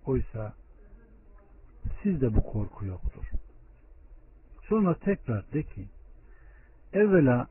[0.05, 0.53] Oysa
[2.03, 3.25] sizde bu korku yoktur.
[4.69, 5.85] Sonra tekrar de ki
[6.93, 7.47] evvela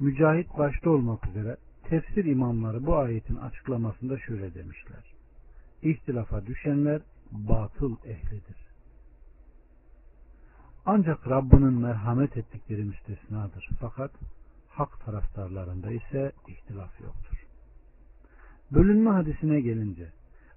[0.00, 5.14] Mücahit başta olmak üzere tefsir imamları bu ayetin açıklamasında şöyle demişler.
[5.82, 8.56] İhtilafa düşenler batıl ehlidir.
[10.86, 13.68] Ancak Rabbinin merhamet ettikleri müstesnadır.
[13.80, 14.10] Fakat
[14.68, 17.46] hak taraftarlarında ise ihtilaf yoktur.
[18.70, 20.12] Bölünme hadisine gelince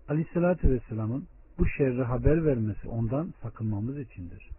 [0.09, 4.52] Aleyhisselatü Vesselam'ın bu şerri haber vermesi ondan sakınmamız içindir.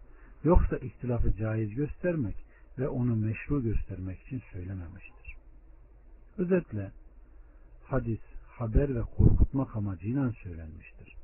[0.45, 2.35] Yoksa ihtilafı caiz göstermek
[2.79, 5.35] ve onu meşru göstermek için söylememiştir.
[6.37, 6.91] Özetle
[7.83, 11.15] hadis, haber ve korkutmak amacıyla söylenmiştir.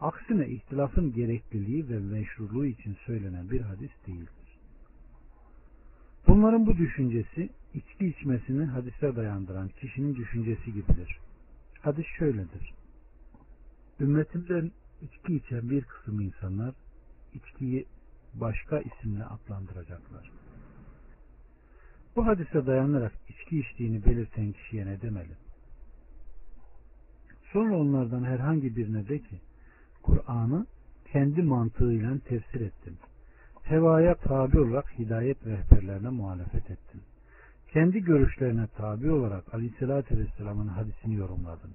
[0.00, 4.58] Aksine ihtilafın gerekliliği ve meşruluğu için söylenen bir hadis değildir.
[6.28, 11.18] Bunların bu düşüncesi içki içmesini hadise dayandıran kişinin düşüncesi gibidir.
[11.80, 12.74] Hadis şöyledir.
[14.00, 14.70] Ümmetimden
[15.02, 16.74] içki içen bir kısım insanlar
[17.34, 17.86] içkiyi
[18.34, 20.30] başka isimle adlandıracaklar.
[22.16, 25.36] Bu hadise dayanarak içki içtiğini belirten kişiye ne demeli?
[27.52, 29.40] Sonra onlardan herhangi birine de ki
[30.02, 30.66] Kur'an'ı
[31.12, 32.98] kendi mantığıyla tefsir ettim.
[33.62, 37.00] Hevaya tabi olarak hidayet rehberlerine muhalefet ettim.
[37.72, 41.70] Kendi görüşlerine tabi olarak Aleyhisselatü Vesselam'ın hadisini yorumladın.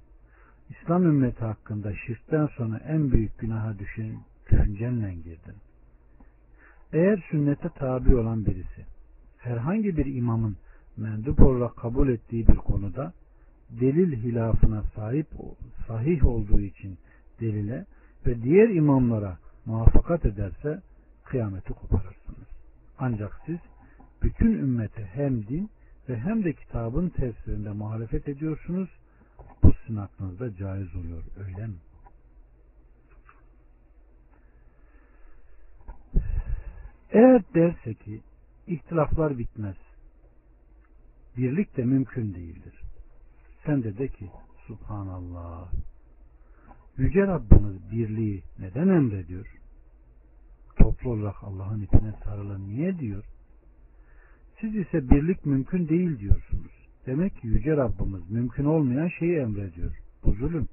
[0.70, 4.16] İslam ümmeti hakkında şirkten sonra en büyük günaha düşen
[4.52, 5.56] düşüncenle girdin.
[6.96, 8.86] Eğer sünnete tabi olan birisi
[9.38, 10.58] herhangi bir imamın
[10.98, 13.14] mendup olarak kabul ettiği bir konuda
[13.70, 15.28] delil hilafına sahip
[15.88, 16.98] sahih olduğu için
[17.40, 17.86] delile
[18.26, 20.82] ve diğer imamlara muvaffakat ederse
[21.24, 22.48] kıyameti koparırsınız.
[23.00, 23.60] Ancak siz
[24.24, 25.70] bütün ümmete hem din
[26.10, 28.90] ve hem de kitabın tefsirinde muhalefet ediyorsunuz.
[29.64, 31.24] Bu sizin aklınızda caiz oluyor.
[31.46, 31.76] Öyle mi?
[37.16, 38.22] Eğer derse ki
[38.68, 39.76] ihtilaflar bitmez.
[41.38, 42.82] Birlik de mümkün değildir.
[43.66, 44.30] Sen de de ki
[44.68, 45.72] Subhanallah.
[46.98, 49.46] Yüce Rabbimiz birliği neden emrediyor?
[50.78, 53.24] Toplu olarak Allah'ın ipine sarılın niye diyor?
[54.62, 56.72] Siz ise birlik mümkün değil diyorsunuz.
[57.06, 59.98] Demek ki Yüce Rabbimiz mümkün olmayan şeyi emrediyor.
[60.24, 60.68] Bu zulüm.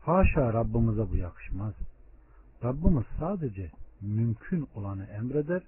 [0.00, 1.74] Haşa Rabbimize bu yakışmaz.
[2.64, 5.62] Rabbimiz sadece mümkün olanı emreder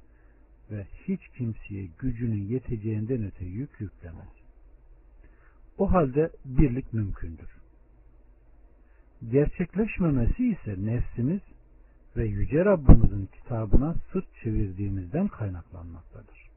[0.70, 4.28] ve hiç kimseye gücünün yeteceğinden öte yük yüklemez.
[5.78, 7.48] O halde birlik mümkündür.
[9.30, 11.40] Gerçekleşmemesi ise nefsimiz
[12.16, 16.50] ve Yüce Rabbimizin kitabına sırt çevirdiğimizden kaynaklanmaktadır.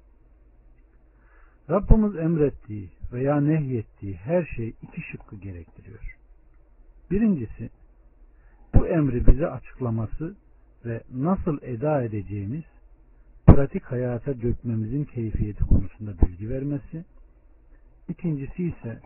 [1.69, 6.17] Rabbimiz emrettiği veya nehyettiği her şey iki şıkkı gerektiriyor.
[7.11, 7.69] Birincisi,
[8.73, 10.35] bu emri bize açıklaması
[10.85, 12.63] ve nasıl eda edeceğimiz
[13.47, 17.05] pratik hayata dökmemizin keyfiyeti konusunda bilgi vermesi.
[18.09, 18.99] İkincisi ise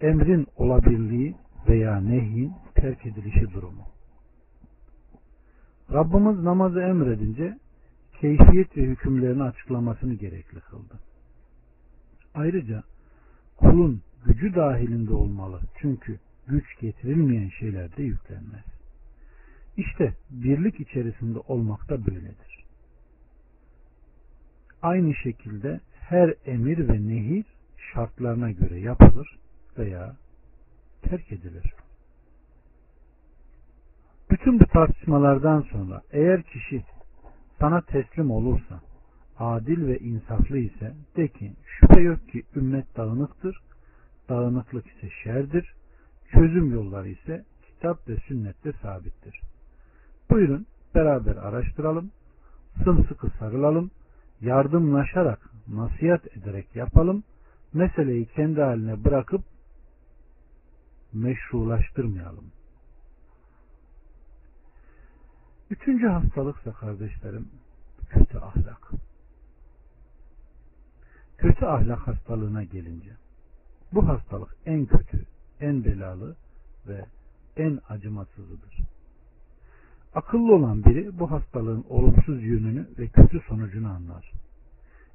[0.00, 1.34] emrin olabilirliği
[1.68, 3.86] veya nehyin terk edilişi durumu.
[5.92, 7.58] Rabbimiz namazı emredince
[8.20, 10.98] keyfiyet ve hükümlerini açıklamasını gerekli kıldı.
[12.34, 12.82] Ayrıca
[13.56, 15.60] kulun gücü dahilinde olmalı.
[15.78, 18.71] Çünkü güç getirilmeyen şeyler de yüklenmez.
[19.76, 22.64] İşte birlik içerisinde olmak da böyledir.
[24.82, 27.44] Aynı şekilde her emir ve nehir
[27.92, 29.38] şartlarına göre yapılır
[29.78, 30.16] veya
[31.02, 31.74] terk edilir.
[34.30, 36.84] Bütün bu tartışmalardan sonra eğer kişi
[37.58, 38.80] sana teslim olursa,
[39.38, 43.60] adil ve insaflı ise de ki şüphe yok ki ümmet dağınıktır,
[44.28, 45.74] dağınıklık ise şerdir,
[46.32, 49.40] çözüm yolları ise kitap ve sünnette sabittir.
[50.32, 52.10] Buyurun beraber araştıralım,
[52.84, 53.90] sımsıkı sarılalım,
[54.40, 57.24] yardımlaşarak, nasihat ederek yapalım,
[57.72, 59.44] meseleyi kendi haline bırakıp
[61.12, 62.44] meşrulaştırmayalım.
[65.70, 67.48] Üçüncü hastalıksa kardeşlerim,
[68.08, 68.90] kötü ahlak.
[71.38, 73.10] Kötü ahlak hastalığına gelince,
[73.92, 75.26] bu hastalık en kötü,
[75.60, 76.36] en belalı
[76.86, 77.04] ve
[77.56, 78.91] en acımasızıdır.
[80.14, 84.32] Akıllı olan biri bu hastalığın olumsuz yönünü ve kötü sonucunu anlar.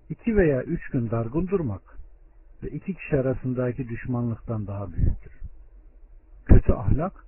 [0.10, 1.98] İki veya üç gün dargın durmak
[2.64, 5.34] ve iki kişi arasındaki düşmanlıktan daha büyüktür.
[6.46, 7.26] Kötü ahlak,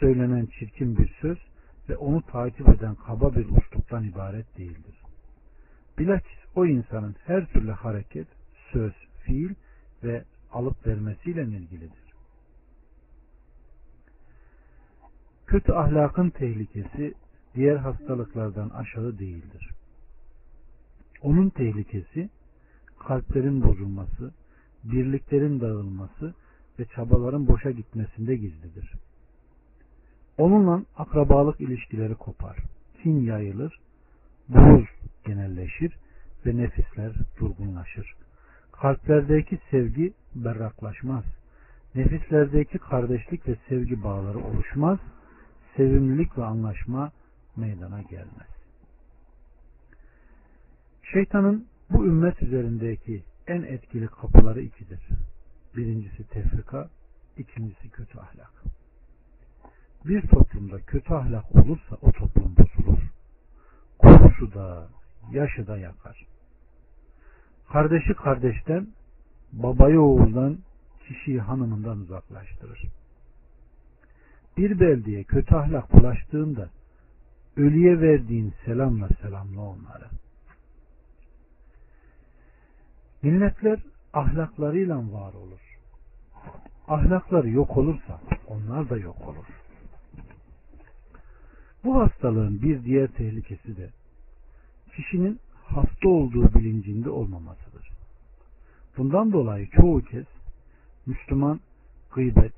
[0.00, 1.38] söylenen çirkin bir söz
[1.88, 5.02] ve onu takip eden kaba bir usluptan ibaret değildir.
[5.98, 8.28] Bilakis o insanın her türlü hareket,
[8.72, 8.92] söz,
[9.24, 9.54] fiil
[10.04, 12.05] ve alıp vermesiyle ilgilidir.
[15.46, 17.14] Kötü ahlakın tehlikesi
[17.54, 19.70] diğer hastalıklardan aşağı değildir.
[21.22, 22.28] Onun tehlikesi
[22.98, 24.34] kalplerin bozulması,
[24.84, 26.34] birliklerin dağılması
[26.78, 28.92] ve çabaların boşa gitmesinde gizlidir.
[30.38, 32.56] Onunla akrabalık ilişkileri kopar,
[33.02, 33.80] kin yayılır,
[34.48, 34.86] buğuz
[35.26, 35.96] genelleşir
[36.46, 38.14] ve nefisler durgunlaşır.
[38.72, 41.24] Kalplerdeki sevgi berraklaşmaz.
[41.94, 44.98] Nefislerdeki kardeşlik ve sevgi bağları oluşmaz.
[45.76, 47.12] Sevimlilik ve anlaşma
[47.56, 48.48] meydana gelmez.
[51.12, 55.08] Şeytanın bu ümmet üzerindeki en etkili kapıları ikidir.
[55.76, 56.90] Birincisi tefrika,
[57.36, 58.52] ikincisi kötü ahlak.
[60.04, 62.98] Bir toplumda kötü ahlak olursa o toplum bozulur.
[63.98, 64.88] Kokusu da,
[65.30, 66.26] yaşı da yakar.
[67.72, 68.86] Kardeşi kardeşten,
[69.52, 70.58] babayı oğuldan,
[71.08, 72.82] kişiyi hanımından uzaklaştırır.
[74.56, 76.68] Bir beldeye kötü ahlak bulaştığında
[77.56, 80.06] ölüye verdiğin selamla selamla onları.
[83.22, 83.78] Milletler
[84.12, 85.78] ahlaklarıyla var olur.
[86.88, 89.46] Ahlakları yok olursa onlar da yok olur.
[91.84, 93.90] Bu hastalığın bir diğer tehlikesi de
[94.96, 97.88] kişinin hasta olduğu bilincinde olmamasıdır.
[98.96, 100.26] Bundan dolayı çoğu kez
[101.06, 101.60] Müslüman
[102.14, 102.54] gıybet,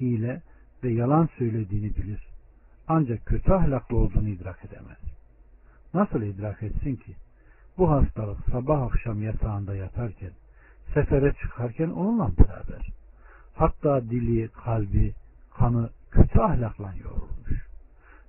[0.00, 0.42] hile
[0.84, 2.26] ve yalan söylediğini bilir.
[2.88, 4.98] Ancak kötü ahlaklı olduğunu idrak edemez.
[5.94, 7.14] Nasıl idrak etsin ki?
[7.78, 10.30] Bu hastalık sabah akşam yatağında yatarken,
[10.94, 12.92] sefere çıkarken onunla beraber.
[13.54, 15.14] Hatta dili, kalbi,
[15.58, 17.66] kanı kötü ahlakla yorulmuş.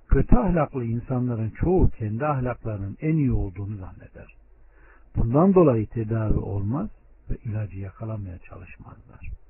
[0.08, 4.34] Kötü ahlaklı insanların çoğu kendi ahlaklarının en iyi olduğunu zanneder.
[5.16, 6.88] Bundan dolayı tedavi olmaz
[7.30, 9.41] ve ilacı yakalamaya çalışmazlar.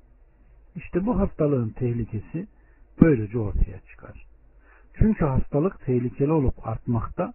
[0.75, 2.47] İşte bu hastalığın tehlikesi
[3.01, 4.25] böylece ortaya çıkar.
[4.93, 7.33] Çünkü hastalık tehlikeli olup artmakta,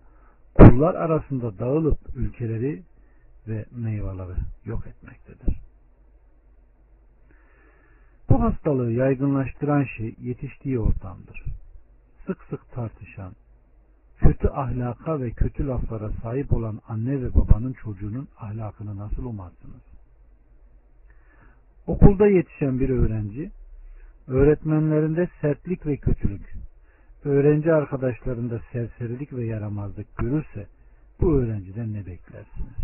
[0.55, 2.82] kullar arasında dağılıp ülkeleri
[3.49, 5.61] ve meyveleri yok etmektedir.
[8.30, 11.45] Bu hastalığı yaygınlaştıran şey yetiştiği ortamdır.
[12.26, 13.32] Sık sık tartışan,
[14.18, 19.88] kötü ahlaka ve kötü laflara sahip olan anne ve babanın çocuğunun ahlakını nasıl umarsınız?
[21.89, 23.51] Okulda yetişen bir öğrenci,
[24.26, 26.55] öğretmenlerinde sertlik ve kötülük,
[27.24, 30.66] öğrenci arkadaşlarında serserilik ve yaramazlık görürse
[31.20, 32.76] bu öğrenciden ne beklersiniz?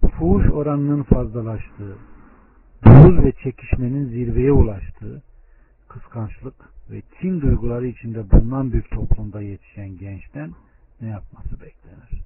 [0.00, 1.96] Fuhuş oranının fazlalaştığı,
[2.84, 5.22] buğuz ve çekişmenin zirveye ulaştığı,
[5.88, 6.54] kıskançlık
[6.90, 10.50] ve kin duyguları içinde bulunan bir toplumda yetişen gençten
[11.00, 12.22] ne yapması beklenir?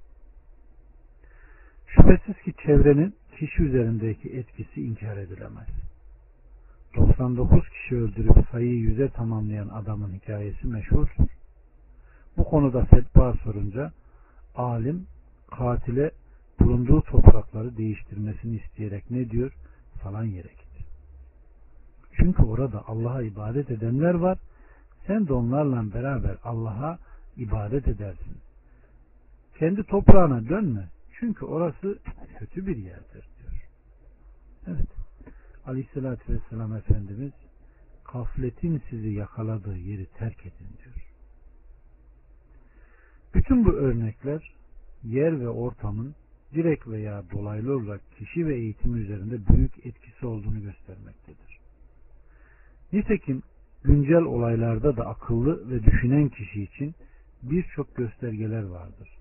[1.87, 5.67] Şüphesiz ki çevrenin kişi üzerindeki etkisi inkar edilemez.
[6.95, 11.27] 99 kişi öldürüp sayıyı yüze tamamlayan adamın hikayesi meşhurdur.
[12.37, 13.91] Bu konuda fetva sorunca
[14.55, 15.07] alim
[15.51, 16.11] katile
[16.59, 19.51] bulunduğu toprakları değiştirmesini isteyerek ne diyor?
[20.03, 20.65] Falan yere git.
[22.13, 24.37] Çünkü orada Allah'a ibadet edenler var.
[25.07, 26.97] Sen de onlarla beraber Allah'a
[27.37, 28.37] ibadet edersin.
[29.59, 30.87] Kendi toprağına dönme.
[31.25, 31.99] Çünkü orası
[32.39, 33.69] kötü bir yerdir diyor.
[34.67, 34.89] Evet.
[35.65, 37.31] Aleyhissalatü Vesselam Efendimiz
[38.13, 40.95] gafletin sizi yakaladığı yeri terk edin diyor.
[43.35, 44.55] Bütün bu örnekler
[45.03, 46.15] yer ve ortamın
[46.53, 51.59] direkt veya dolaylı olarak kişi ve eğitimi üzerinde büyük etkisi olduğunu göstermektedir.
[52.93, 53.41] Nitekim
[53.83, 56.95] güncel olaylarda da akıllı ve düşünen kişi için
[57.43, 59.14] birçok göstergeler vardır.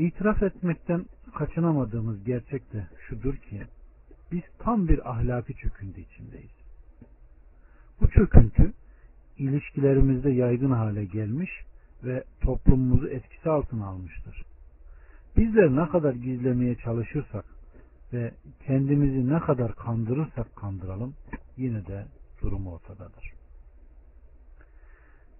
[0.00, 3.62] İtiraf etmekten kaçınamadığımız gerçek de şudur ki
[4.32, 6.50] biz tam bir ahlaki çöküntü içindeyiz.
[8.00, 8.72] Bu çöküntü
[9.38, 11.50] ilişkilerimizde yaygın hale gelmiş
[12.04, 14.42] ve toplumumuzu etkisi altına almıştır.
[15.36, 17.44] Bizler ne kadar gizlemeye çalışırsak
[18.12, 18.34] ve
[18.66, 21.14] kendimizi ne kadar kandırırsak kandıralım
[21.56, 22.06] yine de
[22.42, 23.32] durum ortadadır.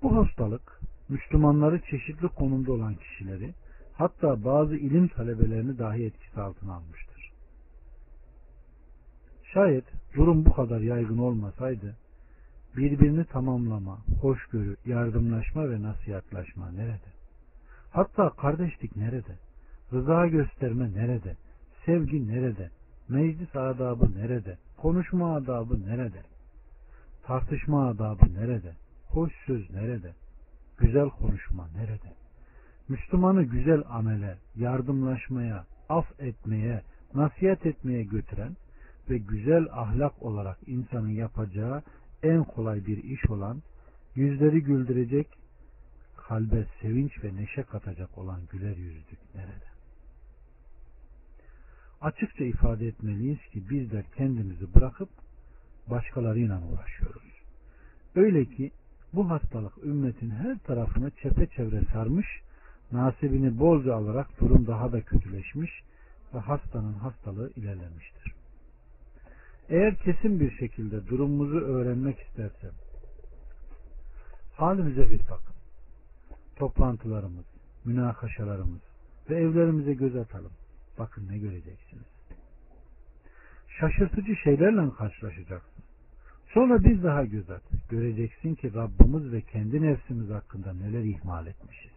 [0.02, 3.54] Bu hastalık Müslümanları çeşitli konumda olan kişileri
[4.00, 7.32] hatta bazı ilim talebelerini dahi etkisi altına almıştır.
[9.52, 9.84] Şayet
[10.14, 11.96] durum bu kadar yaygın olmasaydı
[12.76, 17.10] birbirini tamamlama, hoşgörü, yardımlaşma ve nasihatlaşma nerede?
[17.90, 19.38] Hatta kardeşlik nerede?
[19.92, 21.36] Rıza gösterme nerede?
[21.86, 22.70] Sevgi nerede?
[23.08, 24.58] Meclis adabı nerede?
[24.76, 26.22] Konuşma adabı nerede?
[27.22, 28.72] Tartışma adabı nerede?
[29.08, 30.12] Hoş söz nerede?
[30.78, 32.19] Güzel konuşma nerede?
[32.90, 36.82] Müslümanı güzel amele, yardımlaşmaya, af etmeye,
[37.14, 38.56] nasihat etmeye götüren
[39.10, 41.82] ve güzel ahlak olarak insanın yapacağı
[42.22, 43.62] en kolay bir iş olan,
[44.14, 45.26] yüzleri güldürecek,
[46.16, 49.70] kalbe sevinç ve neşe katacak olan güler yüzlük nerede?
[52.00, 55.08] Açıkça ifade etmeliyiz ki bizler kendimizi bırakıp
[55.90, 57.42] başkalarıyla uğraşıyoruz.
[58.14, 58.70] Öyle ki
[59.12, 62.26] bu hastalık ümmetin her tarafını çepeçevre sarmış,
[62.92, 65.70] nasibini bolca alarak durum daha da kötüleşmiş
[66.34, 68.34] ve hastanın hastalığı ilerlemiştir.
[69.68, 72.70] Eğer kesin bir şekilde durumumuzu öğrenmek istersem,
[74.56, 75.54] halimize bir bakın.
[76.56, 77.44] Toplantılarımız,
[77.84, 78.80] münakaşalarımız
[79.30, 80.52] ve evlerimize göz atalım.
[80.98, 82.04] Bakın ne göreceksiniz.
[83.80, 85.84] Şaşırtıcı şeylerle karşılaşacaksın.
[86.54, 87.62] Sonra bir daha göz at.
[87.90, 91.89] Göreceksin ki Rabbimiz ve kendi nefsimiz hakkında neler ihmal etmişiz.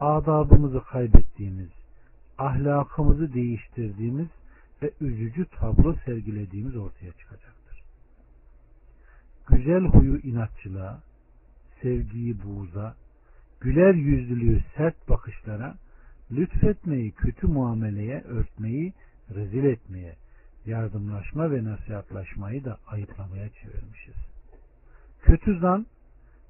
[0.00, 1.68] Adabımızı kaybettiğimiz,
[2.38, 4.28] ahlakımızı değiştirdiğimiz
[4.82, 7.82] ve üzücü tablo sergilediğimiz ortaya çıkacaktır.
[9.48, 11.02] Güzel huyu inatçılığa,
[11.82, 12.94] sevgiyi buğza,
[13.60, 15.74] güler yüzlülüğü sert bakışlara,
[16.32, 18.92] lütfetmeyi kötü muameleye örtmeyi
[19.34, 20.16] rezil etmeye,
[20.66, 24.16] yardımlaşma ve nasihatlaşmayı da ayıplamaya çevirmişiz.
[25.22, 25.86] Kötü zan,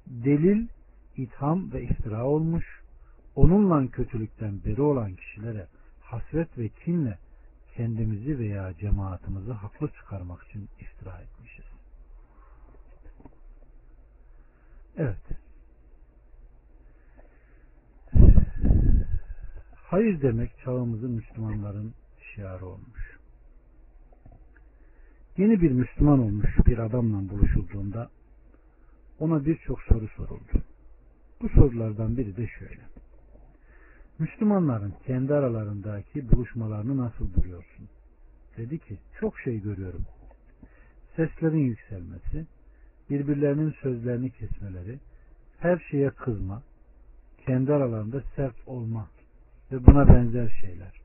[0.07, 0.67] delil,
[1.17, 2.80] itham ve iftira olmuş,
[3.35, 5.67] onunla kötülükten beri olan kişilere
[6.01, 7.17] hasret ve kinle
[7.75, 11.65] kendimizi veya cemaatimizi haklı çıkarmak için iftira etmişiz.
[14.97, 15.41] Evet.
[19.75, 21.93] Hayır demek çağımızın Müslümanların
[22.35, 23.17] şiarı olmuş.
[25.37, 28.09] Yeni bir Müslüman olmuş bir adamla buluşulduğunda
[29.19, 30.63] ona birçok soru soruldu.
[31.41, 32.90] Bu sorulardan biri de şöyle.
[34.21, 37.89] Müslümanların kendi aralarındaki buluşmalarını nasıl buluyorsun?
[38.57, 40.05] Dedi ki çok şey görüyorum.
[41.15, 42.47] Seslerin yükselmesi,
[43.09, 44.99] birbirlerinin sözlerini kesmeleri,
[45.59, 46.63] her şeye kızma,
[47.45, 49.07] kendi aralarında sert olma
[49.71, 51.01] ve buna benzer şeyler.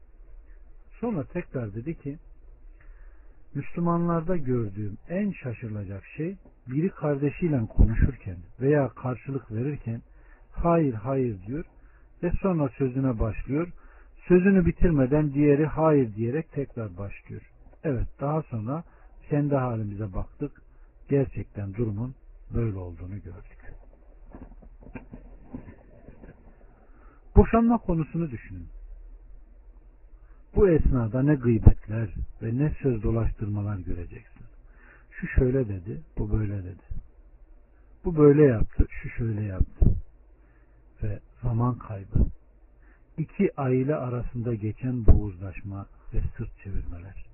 [1.00, 2.18] Sonra tekrar dedi ki
[3.54, 6.36] Müslümanlarda gördüğüm en şaşırılacak şey
[6.66, 10.02] biri kardeşiyle konuşurken veya karşılık verirken
[10.52, 11.64] hayır hayır diyor
[12.22, 13.68] ve sonra sözüne başlıyor.
[14.28, 17.42] Sözünü bitirmeden diğeri hayır diyerek tekrar başlıyor.
[17.84, 18.84] Evet daha sonra
[19.30, 20.62] kendi halimize baktık.
[21.08, 22.14] Gerçekten durumun
[22.54, 23.74] böyle olduğunu gördük.
[27.36, 28.68] Boşanma konusunu düşünün.
[30.56, 34.46] Bu esnada ne gıybetler ve ne söz dolaştırmalar göreceksin.
[35.10, 36.82] Şu şöyle dedi, bu böyle dedi.
[38.04, 40.05] Bu böyle yaptı, şu şöyle yaptı.
[41.02, 42.26] Ve zaman kaybı.
[43.18, 47.26] İki aile arasında geçen boğuzlaşma ve sırt çevirmeler.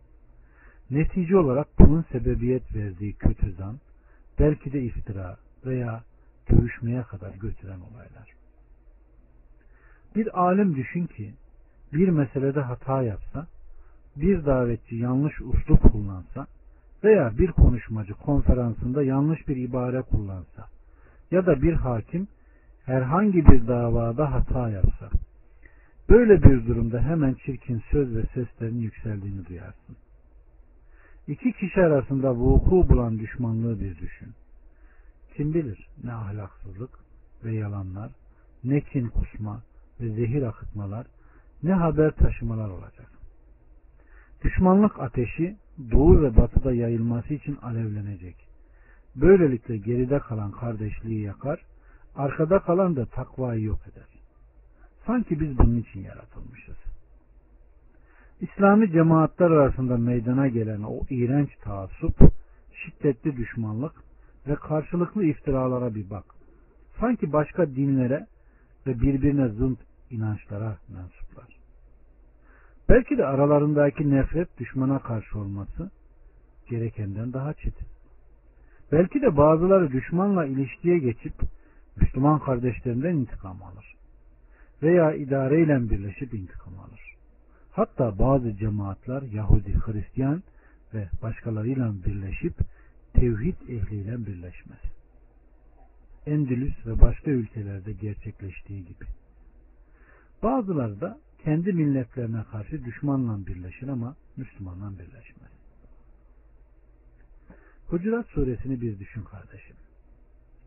[0.90, 3.80] Netice olarak bunun sebebiyet verdiği kötü zan,
[4.38, 5.36] belki de iftira
[5.66, 6.02] veya
[6.50, 8.32] dövüşmeye kadar götüren olaylar.
[10.16, 11.34] Bir alim düşün ki
[11.92, 13.46] bir meselede hata yapsa,
[14.16, 16.46] bir davetçi yanlış uslup kullansa
[17.04, 20.68] veya bir konuşmacı konferansında yanlış bir ibare kullansa
[21.30, 22.28] ya da bir hakim
[22.86, 25.10] herhangi bir davada hata yapsa
[26.08, 29.96] böyle bir durumda hemen çirkin söz ve seslerin yükseldiğini duyarsın.
[31.28, 34.28] İki kişi arasında vuku bulan düşmanlığı bir düşün.
[35.36, 36.90] Kim bilir ne ahlaksızlık
[37.44, 38.10] ve yalanlar,
[38.64, 39.62] ne kin kusma
[40.00, 41.06] ve zehir akıtmalar
[41.62, 43.10] ne haber taşımalar olacak.
[44.44, 45.56] Düşmanlık ateşi
[45.90, 48.36] doğu ve batıda yayılması için alevlenecek.
[49.16, 51.64] Böylelikle geride kalan kardeşliği yakar,
[52.16, 54.06] arkada kalan da takvayı yok eder.
[55.06, 56.76] Sanki biz bunun için yaratılmışız.
[58.40, 62.16] İslami cemaatler arasında meydana gelen o iğrenç taassup,
[62.72, 63.92] şiddetli düşmanlık
[64.46, 66.24] ve karşılıklı iftiralara bir bak.
[67.00, 68.26] Sanki başka dinlere
[68.86, 69.78] ve birbirine zınt
[70.10, 71.46] inançlara mensuplar.
[72.88, 75.90] Belki de aralarındaki nefret düşmana karşı olması
[76.70, 77.86] gerekenden daha çetin.
[78.92, 81.34] Belki de bazıları düşmanla ilişkiye geçip
[81.96, 83.94] Müslüman kardeşlerinden intikam alır.
[84.82, 87.16] Veya idareyle birleşip intikam alır.
[87.72, 90.42] Hatta bazı cemaatler Yahudi, Hristiyan
[90.94, 92.54] ve başkalarıyla birleşip
[93.14, 94.80] tevhid ehliyle birleşmez.
[96.26, 99.04] Endülüs ve başka ülkelerde gerçekleştiği gibi.
[100.42, 105.50] Bazıları da kendi milletlerine karşı düşmanla birleşir ama Müslümanla birleşmez.
[107.86, 109.76] Hucurat suresini bir düşün kardeşim.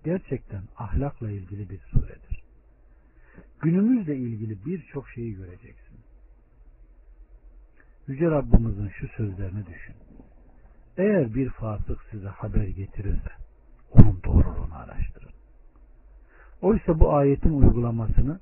[0.06, 2.44] Gerçekten ahlakla ilgili bir suredir.
[3.62, 5.98] Günümüzle ilgili birçok şeyi göreceksin.
[8.08, 9.96] Yüce Rabbimizin şu sözlerini düşün.
[10.98, 13.32] Eğer bir fasık size haber getirirse
[13.92, 15.32] onun doğruluğunu araştırın.
[16.62, 18.40] Oysa bu ayetin uygulamasını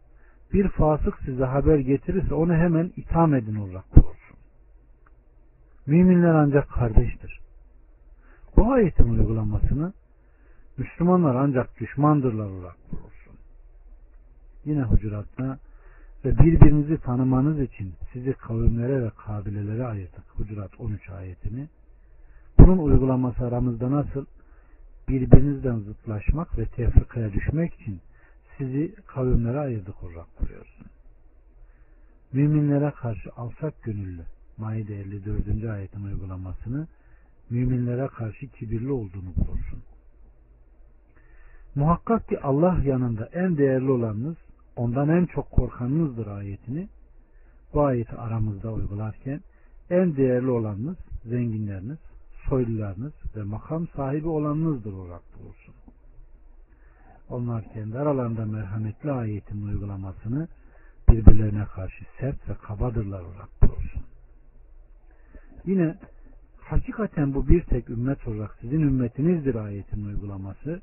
[0.54, 4.38] bir fasık size haber getirirse onu hemen itham edin olarak bulursun.
[5.86, 7.40] Müminler ancak kardeştir.
[8.58, 9.94] Bu ayetin uygulamasını
[10.78, 13.34] Müslümanlar ancak düşmandırlar olarak bulursun.
[14.66, 15.60] Yine hucuratta
[16.26, 20.24] ve birbirinizi tanımanız için sizi kavimlere ve kabilelere ayırdık.
[20.34, 21.68] Hucurat 13 ayetini.
[22.60, 24.26] Bunun uygulaması aramızda nasıl?
[25.10, 28.00] Birbirinizden zıtlaşmak ve tefrikaya düşmek için
[28.58, 30.86] sizi kavimlere ayırdık olarak buyuruyorsun.
[32.34, 34.22] Müminlere karşı alçak gönüllü
[34.58, 35.66] Maide 54.
[35.66, 36.88] ayetin uygulamasını
[37.50, 39.84] müminlere karşı kibirli olduğunu bulursun.
[41.76, 44.38] Muhakkak ki Allah yanında en değerli olanınız,
[44.76, 46.88] ondan en çok korkanınızdır ayetini
[47.74, 49.42] bu ayeti aramızda uygularken
[49.90, 51.98] en değerli olanınız zenginleriniz,
[52.50, 55.76] soylularınız ve makam sahibi olanınızdır olarak bulursun.
[57.30, 60.48] Onlar kendi aralarında merhametli ayetin uygulamasını
[61.10, 64.04] birbirlerine karşı sert ve kabadırlar olarak bulursun.
[65.66, 65.96] Yine
[66.62, 70.82] hakikaten bu bir tek ümmet olarak sizin ümmetinizdir ayetin uygulaması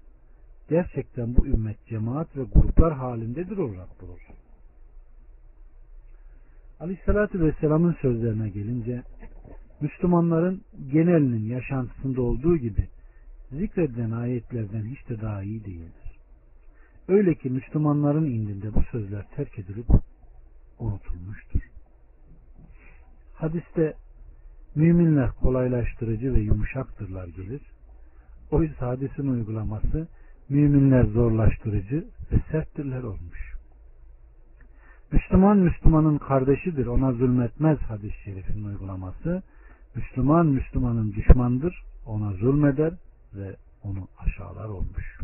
[0.70, 4.36] gerçekten bu ümmet cemaat ve gruplar halindedir olarak bulursun.
[6.80, 9.02] Aleyhissalatü Vesselam'ın sözlerine gelince
[9.80, 10.62] Müslümanların
[10.92, 12.88] genelinin yaşantısında olduğu gibi
[13.50, 16.18] zikredilen ayetlerden hiç de daha iyi değildir.
[17.08, 19.86] Öyle ki Müslümanların indinde bu sözler terk edilip
[20.78, 21.60] unutulmuştur.
[23.34, 23.94] Hadiste
[24.74, 27.60] müminler kolaylaştırıcı ve yumuşaktırlar gelir.
[28.50, 30.08] Oysa hadisin uygulaması
[30.50, 33.54] müminler zorlaştırıcı ve serttirler olmuş.
[35.12, 39.42] Müslüman Müslümanın kardeşidir ona zulmetmez hadis-i şerifin uygulaması
[39.94, 42.92] Müslüman Müslümanın düşmandır ona zulmeder
[43.34, 45.18] ve onu aşağılar olmuş.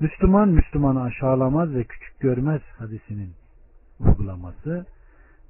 [0.00, 3.32] Müslüman Müslümanı aşağılamaz ve küçük görmez hadisinin
[4.00, 4.86] uygulaması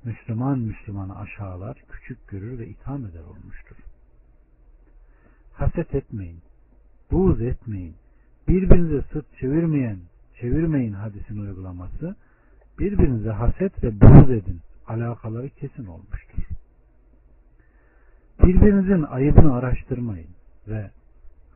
[0.04, 3.76] Müslüman Müslümanı aşağılar, küçük görür ve itham eder olmuştur.
[5.54, 6.40] Haset etmeyin,
[7.11, 7.94] buğz etmeyin,
[8.48, 9.98] birbirinize sırt çevirmeyen,
[10.40, 12.16] çevirmeyin hadisin uygulaması,
[12.78, 16.42] birbirinize haset ve buğz edin, alakaları kesin olmuştur.
[18.42, 20.30] Birbirinizin ayıbını araştırmayın
[20.68, 20.90] ve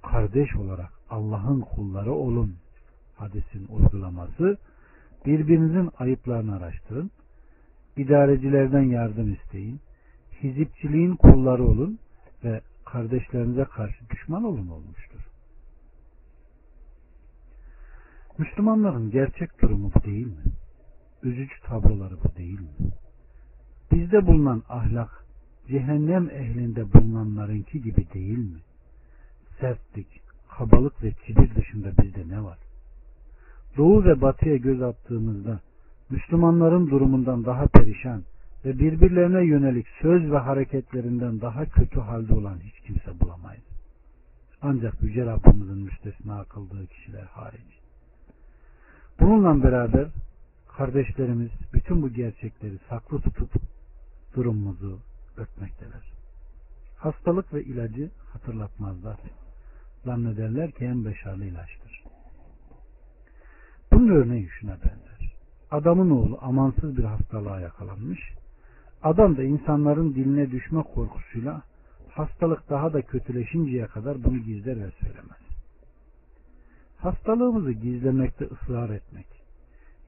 [0.03, 2.55] kardeş olarak Allah'ın kulları olun
[3.16, 4.57] hadisin uygulaması,
[5.26, 7.11] birbirinizin ayıplarını araştırın,
[7.96, 9.80] idarecilerden yardım isteyin,
[10.42, 11.98] hizipçiliğin kulları olun
[12.44, 15.32] ve kardeşlerinize karşı düşman olun olmuştur.
[18.39, 20.53] Müslümanların gerçek durumu bu değil mi?
[21.22, 22.93] Üzücü tabloları bu değil mi?
[23.93, 25.26] Bizde bulunan ahlak
[25.68, 28.59] cehennem ehlinde bulunanlarınki gibi değil mi?
[29.61, 30.20] Sertlik,
[30.59, 32.59] kabalık ve kibir dışında bizde ne var?
[33.76, 35.61] Doğu ve batıya göz attığımızda
[36.11, 38.22] Müslümanların durumundan daha perişan
[38.64, 43.64] ve birbirlerine yönelik söz ve hareketlerinden daha kötü halde olan hiç kimse bulamayız.
[44.62, 47.82] Ancak Yüce Rabbimizin müstesna kıldığı kişiler hariç.
[49.20, 50.08] Bununla beraber
[50.76, 53.50] kardeşlerimiz bütün bu gerçekleri saklı tutup
[54.34, 54.98] durumumuzu
[55.36, 56.12] örtmekteler.
[56.98, 59.16] Hastalık ve ilacı hatırlatmazlar.
[60.04, 62.04] Zannederler ki en beşarlı ilaçtır.
[63.92, 65.34] Bunun örneği şuna benzer.
[65.70, 68.20] Adamın oğlu amansız bir hastalığa yakalanmış.
[69.02, 71.62] Adam da insanların diline düşme korkusuyla
[72.10, 75.41] hastalık daha da kötüleşinceye kadar bunu gizler ve söylemez.
[77.03, 79.26] Hastalığımızı gizlemekte ısrar etmek,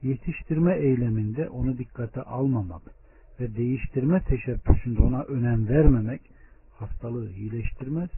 [0.01, 2.81] yetiştirme eyleminde onu dikkate almamak
[3.39, 6.21] ve değiştirme teşebbüsünde ona önem vermemek
[6.79, 8.09] hastalığı iyileştirmez,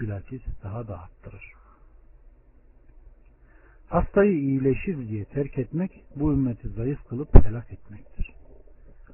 [0.00, 1.52] bilakis daha da arttırır.
[3.88, 8.32] Hastayı iyileşir diye terk etmek bu ümmeti zayıf kılıp helak etmektir.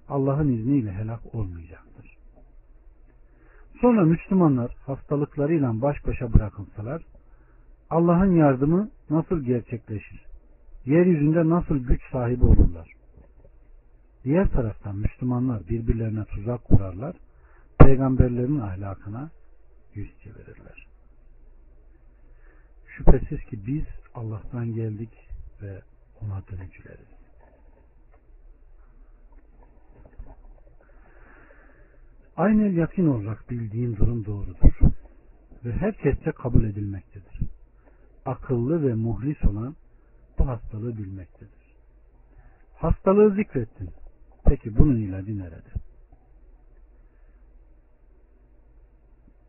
[0.09, 2.17] Allah'ın izniyle helak olmayacaktır.
[3.81, 7.03] Sonra Müslümanlar hastalıklarıyla baş başa bırakılsalar
[7.93, 10.27] Allah'ın yardımı nasıl gerçekleşir?
[10.87, 12.93] Yeryüzünde nasıl güç sahibi olurlar?
[14.25, 17.17] Diğer taraftan Müslümanlar birbirlerine tuzak kurarlar,
[17.79, 19.31] peygamberlerin ahlakına
[19.95, 20.87] yüz çevirirler.
[22.87, 23.85] Şüphesiz ki biz
[24.15, 25.29] Allah'tan geldik
[25.63, 25.83] ve
[26.21, 27.09] ona dönücüleriz.
[32.37, 34.79] Aynı yakin olarak bildiğin durum doğrudur
[35.65, 37.52] ve herkesçe kabul edilmektedir.
[38.27, 39.77] Akıllı ve muhlis olan
[40.39, 41.63] bu hastalığı bilmektedir.
[42.77, 43.91] Hastalığı zikrettin.
[44.45, 45.73] Peki bunun ilacı nerede?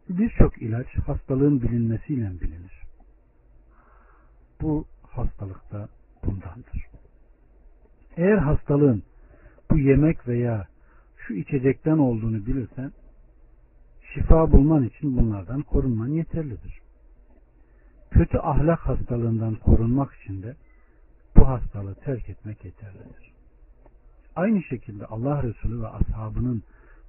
[0.09, 2.83] Birçok ilaç hastalığın bilinmesiyle bilinir.
[4.61, 5.89] Bu hastalıkta
[6.25, 6.87] bundandır.
[8.17, 9.03] Eğer hastalığın
[9.71, 10.67] bu yemek veya
[11.17, 12.91] şu içecekten olduğunu bilirsen
[14.13, 16.82] şifa bulman için bunlardan korunman yeterlidir.
[18.13, 20.55] Kötü ahlak hastalığından korunmak için de
[21.35, 23.33] bu hastalığı terk etmek yeterlidir.
[24.35, 26.63] Aynı şekilde Allah Resulü ve ashabının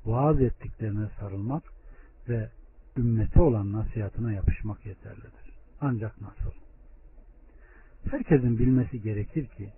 [0.05, 1.62] vaaz ettiklerine sarılmak
[2.28, 2.50] ve
[2.96, 5.55] ümmete olan nasihatına yapışmak yeterlidir.
[5.80, 6.50] Ancak nasıl?
[8.11, 9.72] Herkesin bilmesi gerekir ki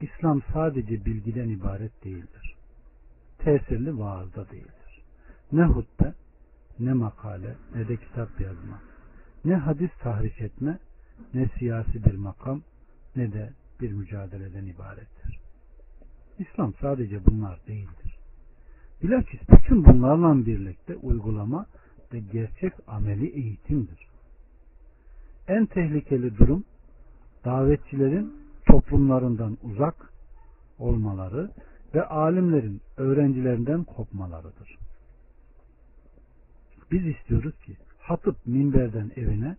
[0.00, 2.54] İslam sadece bilgiden ibaret değildir.
[3.38, 5.02] Tesirli vaazda değildir.
[5.52, 6.14] Ne hutbe,
[6.78, 8.80] ne makale, ne de kitap yazma,
[9.46, 10.78] ne hadis tahriş etme,
[11.34, 12.62] ne siyasi bir makam,
[13.16, 15.40] ne de bir mücadeleden ibarettir.
[16.38, 18.18] İslam sadece bunlar değildir.
[19.02, 21.66] Bilakis bütün bunlarla birlikte uygulama
[22.12, 24.06] ve gerçek ameli eğitimdir.
[25.48, 26.64] En tehlikeli durum
[27.44, 28.32] davetçilerin
[28.66, 30.12] toplumlarından uzak
[30.78, 31.50] olmaları
[31.94, 34.78] ve alimlerin öğrencilerinden kopmalarıdır.
[36.90, 37.76] Biz istiyoruz ki
[38.08, 39.56] hatıp minberden evine,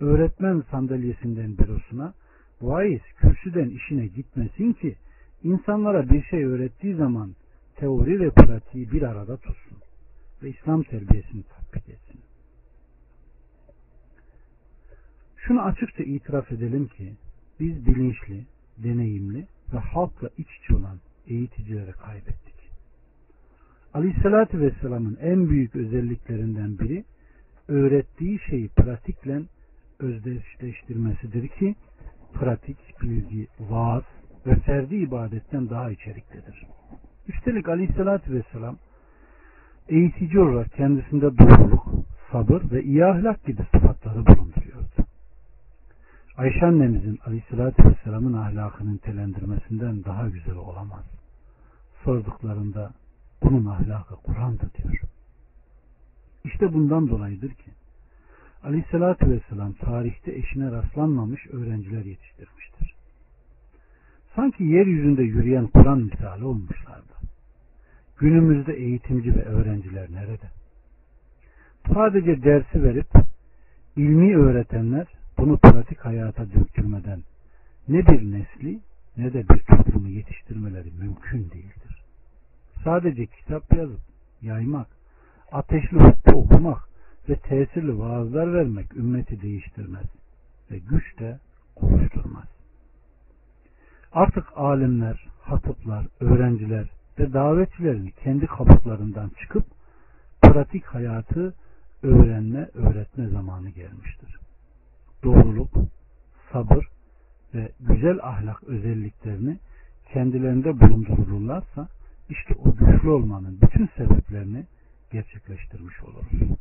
[0.00, 2.14] öğretmen sandalyesinden bürosuna,
[2.60, 4.96] vaiz kürsüden işine gitmesin ki
[5.42, 7.34] insanlara bir şey öğrettiği zaman
[7.76, 9.78] teori ve pratiği bir arada tutsun
[10.42, 12.20] ve İslam terbiyesini tatbik etsin.
[15.36, 17.14] Şunu açıkça itiraf edelim ki
[17.60, 18.44] biz bilinçli,
[18.78, 22.54] deneyimli ve halkla iç içe olan eğiticileri kaybettik.
[23.94, 27.04] Aleyhissalatü Vesselam'ın en büyük özelliklerinden biri
[27.68, 29.42] öğrettiği şeyi pratikle
[29.98, 31.74] özdeşleştirmesidir ki
[32.34, 34.02] pratik, bilgi, vaaz
[34.46, 36.66] ve ferdi ibadetten daha içeriklidir.
[37.28, 38.76] Üstelik Aleyhissalatü Vesselam
[39.88, 41.86] eğitici olarak kendisinde doğruluk,
[42.32, 45.04] sabır ve iyi ahlak gibi sıfatları bulunduruyordu.
[46.36, 51.04] Ayşe annemizin Aleyhisselatü Vesselam'ın ahlakını nitelendirmesinden daha güzel olamaz.
[52.04, 52.92] Sorduklarında
[53.42, 55.00] bunun ahlakı Kur'an'dır diyor.
[56.52, 57.70] İşte bundan dolayıdır ki
[58.62, 62.94] Aleyhisselatü Vesselam tarihte eşine rastlanmamış öğrenciler yetiştirmiştir.
[64.36, 67.12] Sanki yeryüzünde yürüyen Kur'an misali olmuşlardı.
[68.18, 70.50] Günümüzde eğitimci ve öğrenciler nerede?
[71.94, 73.08] Sadece dersi verip
[73.96, 75.06] ilmi öğretenler
[75.38, 77.22] bunu pratik hayata döktürmeden
[77.88, 78.80] ne bir nesli
[79.16, 82.02] ne de bir toplumu yetiştirmeleri mümkün değildir.
[82.84, 84.00] Sadece kitap yazıp
[84.42, 84.97] yaymak,
[85.52, 86.88] ateşli hutbe okumak
[87.28, 90.06] ve tesirli vaazlar vermek ümmeti değiştirmez
[90.70, 91.38] ve güç de
[91.76, 92.48] oluşturmaz.
[94.12, 99.64] Artık alimler, hatıplar, öğrenciler ve davetçilerin kendi kabuklarından çıkıp
[100.42, 101.54] pratik hayatı
[102.02, 104.38] öğrenme, öğretme zamanı gelmiştir.
[105.24, 105.70] Doğruluk,
[106.52, 106.88] sabır
[107.54, 109.58] ve güzel ahlak özelliklerini
[110.12, 111.88] kendilerinde bulundururlarsa
[112.28, 114.64] işte o güçlü olmanın bütün sebeplerini
[115.10, 116.58] gerçekleştirmiş oluruz.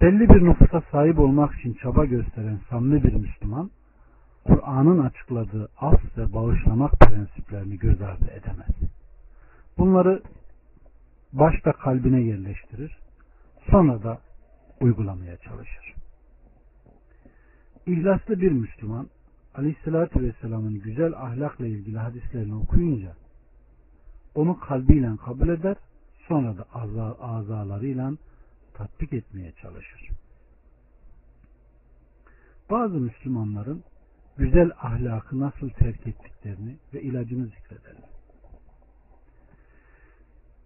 [0.00, 3.70] Belli bir nüfusa sahip olmak için çaba gösteren samimi bir Müslüman,
[4.44, 8.90] Kur'an'ın açıkladığı af ve bağışlamak prensiplerini göz ardı edemez.
[9.78, 10.22] Bunları
[11.32, 12.98] başta kalbine yerleştirir,
[13.70, 14.20] sonra da
[14.80, 15.94] uygulamaya çalışır.
[17.86, 19.08] İhlaslı bir Müslüman,
[19.54, 23.12] Aleyhisselatü Vesselam'ın güzel ahlakla ilgili hadislerini okuyunca,
[24.34, 25.76] onu kalbiyle kabul eder,
[26.30, 26.66] sonra da
[27.20, 28.12] azalarıyla
[28.74, 30.08] tatbik etmeye çalışır.
[32.70, 33.84] Bazı Müslümanların
[34.36, 38.04] güzel ahlakı nasıl terk ettiklerini ve ilacını zikredelim.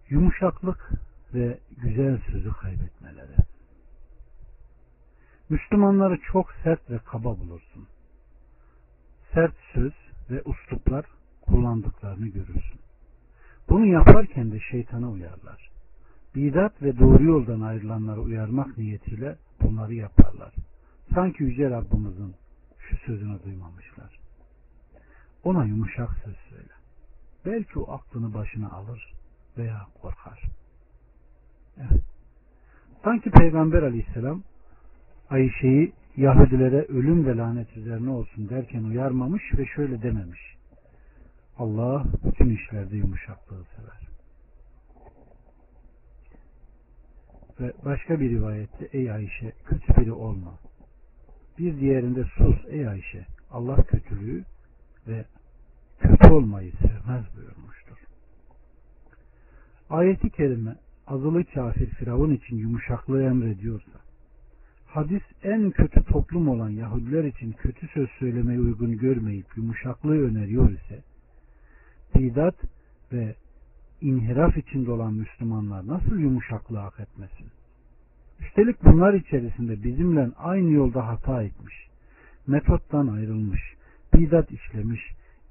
[0.09, 0.91] Yumuşaklık
[1.33, 3.35] ve güzel sözü kaybetmeleri.
[5.49, 7.87] Müslümanları çok sert ve kaba bulursun.
[9.33, 9.93] Sert söz
[10.29, 11.05] ve usluplar
[11.41, 12.74] kullandıklarını görürsün.
[13.69, 15.69] Bunu yaparken de şeytana uyarlar.
[16.35, 20.53] Bidat ve doğru yoldan ayrılanları uyarmak niyetiyle bunları yaparlar.
[21.13, 22.35] Sanki Yüce Rabbimizin
[22.79, 24.19] şu sözünü duymamışlar.
[25.43, 26.73] Ona yumuşak söz söyle.
[27.45, 29.13] Belki o aklını başına alır
[29.57, 30.41] veya korkar.
[31.77, 32.03] Evet.
[33.03, 34.43] Sanki Peygamber aleyhisselam
[35.29, 40.54] Ayşe'yi Yahudilere ölüm ve lanet üzerine olsun derken uyarmamış ve şöyle dememiş.
[41.57, 44.07] Allah bütün işlerde yumuşaklığı sever.
[47.59, 50.59] Ve başka bir rivayette ey Ayşe kötü biri olma.
[51.57, 54.43] Bir diğerinde sus ey Ayşe Allah kötülüğü
[55.07, 55.25] ve
[55.99, 57.97] kötü olmayı sevmez buyurmuştur.
[59.89, 60.75] Ayeti kerime
[61.07, 63.99] azılı kafir Firavun için yumuşaklığı emrediyorsa,
[64.85, 71.03] hadis en kötü toplum olan Yahudiler için kötü söz söylemeyi uygun görmeyip yumuşaklığı öneriyor ise,
[72.15, 72.55] bidat
[73.13, 73.35] ve
[74.01, 77.47] inhiraf içinde olan Müslümanlar nasıl yumuşaklığı hak etmesin?
[78.39, 81.87] Üstelik bunlar içerisinde bizimle aynı yolda hata etmiş,
[82.47, 83.61] metottan ayrılmış,
[84.13, 85.01] bidat işlemiş,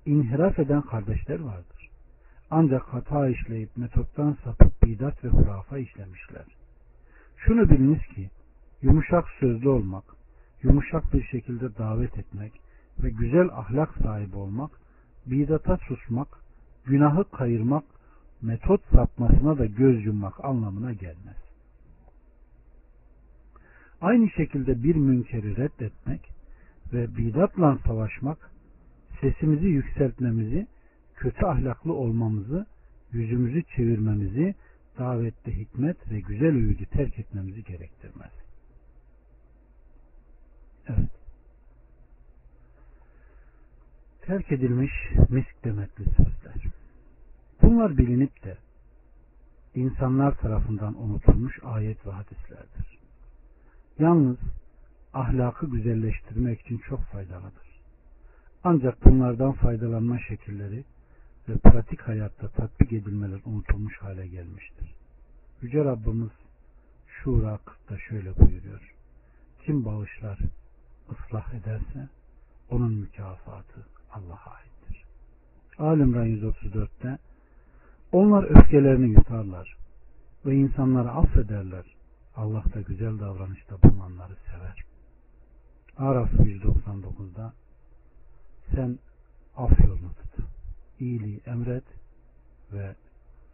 [0.06, 1.90] inhiraf eden kardeşler vardır.
[2.50, 6.44] Ancak hata işleyip metottan sapıp bidat ve hurafa işlemişler.
[7.36, 8.30] Şunu biliniz ki,
[8.82, 10.04] yumuşak sözlü olmak,
[10.62, 12.52] yumuşak bir şekilde davet etmek
[13.02, 14.70] ve güzel ahlak sahibi olmak,
[15.26, 16.28] bidata susmak,
[16.86, 17.84] günahı kayırmak,
[18.42, 21.36] metot sapmasına da göz yummak anlamına gelmez.
[24.00, 26.30] Aynı şekilde bir münkeri reddetmek
[26.92, 28.50] ve bidatla savaşmak,
[29.20, 30.66] sesimizi yükseltmemizi,
[31.14, 32.66] kötü ahlaklı olmamızı,
[33.12, 34.54] yüzümüzü çevirmemizi,
[34.98, 38.32] davette hikmet ve güzel öğüdü terk etmemizi gerektirmez.
[40.88, 41.10] Evet.
[44.22, 44.92] Terk edilmiş
[45.28, 46.73] misk demetli sözler.
[47.64, 48.56] Bunlar bilinip de
[49.74, 52.98] insanlar tarafından unutulmuş ayet ve hadislerdir.
[53.98, 54.36] Yalnız
[55.14, 57.80] ahlakı güzelleştirmek için çok faydalıdır.
[58.64, 60.84] Ancak bunlardan faydalanma şekilleri
[61.48, 64.94] ve pratik hayatta tatbik edilmeler unutulmuş hale gelmiştir.
[65.62, 66.32] Yüce Rabbimiz
[67.06, 68.94] Şura 40'da şöyle buyuruyor.
[69.64, 70.38] Kim bağışlar,
[71.12, 72.08] ıslah ederse
[72.70, 75.04] onun mükafatı Allah'a aittir.
[75.78, 77.18] Alimran 134'te
[78.14, 79.76] onlar öfkelerini yutarlar
[80.46, 81.84] ve insanları affederler.
[82.36, 84.84] Allah da güzel davranışta bulunanları sever.
[85.96, 87.52] Araf 199'da
[88.74, 88.98] sen
[89.56, 90.46] af yolunu tut.
[91.00, 91.84] İyiliği emret
[92.72, 92.94] ve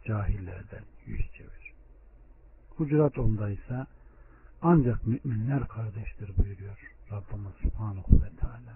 [0.05, 1.73] cahillerden yüz çevir.
[2.77, 3.85] Hucurat 10'da ise
[4.61, 8.75] ancak müminler kardeştir buyuruyor Rabbimiz Subhanahu ve Teala.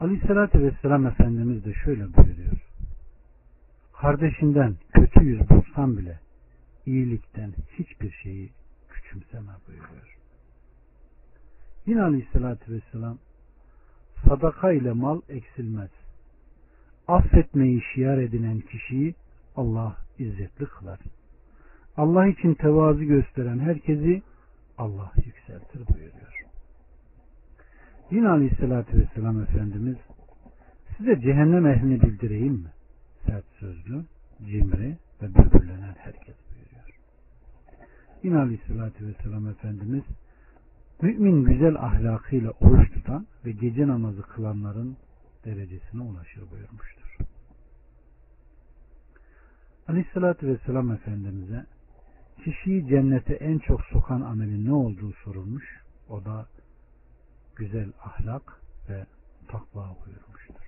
[0.00, 2.53] Aleyhissalatü Vesselam Efendimiz de şöyle buyuruyor.
[4.04, 6.18] Kardeşinden kötü yüz bulsan bile
[6.86, 8.52] iyilikten hiçbir şeyi
[8.88, 10.18] küçümseme buyuruyor.
[11.86, 13.18] Yine Aleyhissalatü Vesselam
[14.28, 15.90] sadaka ile mal eksilmez.
[17.08, 19.14] Affetmeyi şiar edinen kişiyi
[19.56, 20.98] Allah izzetli kılar.
[21.96, 24.22] Allah için tevazu gösteren herkesi
[24.78, 26.44] Allah yükseltir buyuruyor.
[28.10, 29.96] Yine Aleyhisselatü Vesselam Efendimiz
[30.96, 32.70] size cehennem ehlini bildireyim mi?
[33.26, 34.04] Sert sözlü,
[34.46, 36.98] cimri ve böbürlenen herkes buyuruyor.
[38.22, 40.02] Yine Aleyhisselatü Vesselam Efendimiz
[41.02, 44.96] mümin güzel ahlakıyla oruç tutan ve gece namazı kılanların
[45.44, 47.16] derecesine ulaşır buyurmuştur.
[49.88, 51.66] Aleyhissalatü Vesselam Efendimiz'e
[52.44, 55.84] kişiyi cennete en çok sokan amelin ne olduğu sorulmuş.
[56.08, 56.46] O da
[57.56, 59.06] güzel ahlak ve
[59.48, 60.63] takva buyurmuştur.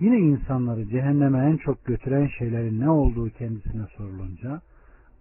[0.00, 4.60] Yine insanları cehenneme en çok götüren şeylerin ne olduğu kendisine sorulunca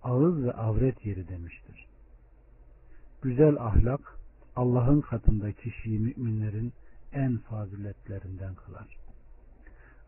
[0.03, 1.87] ağız ve avret yeri demiştir.
[3.21, 4.17] Güzel ahlak
[4.55, 6.73] Allah'ın katında kişiyi müminlerin
[7.13, 8.97] en faziletlerinden kılar.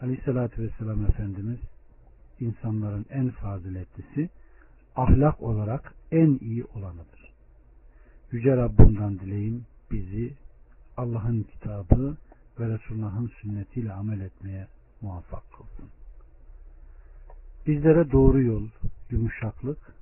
[0.02, 1.60] Aleyhissalatü vesselam Efendimiz
[2.40, 4.30] insanların en faziletlisi
[4.96, 7.34] ahlak olarak en iyi olanıdır.
[8.32, 10.34] Yüce Rabbimden dileyim bizi
[10.98, 12.18] Allah'ın kitabı
[12.60, 14.68] ve Resulullah'ın sünnetiyle amel etmeye
[15.02, 15.90] muvaffak kılsın.
[17.68, 18.68] Bizlere doğru yol,
[19.10, 19.94] yumuşaklık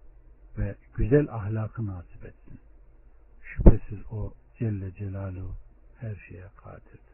[0.57, 2.59] ve güzel ahlakı nasip etsin.
[3.43, 5.55] Şüphesiz o Celle Celaluhu
[5.99, 7.06] her şeye kadirdir.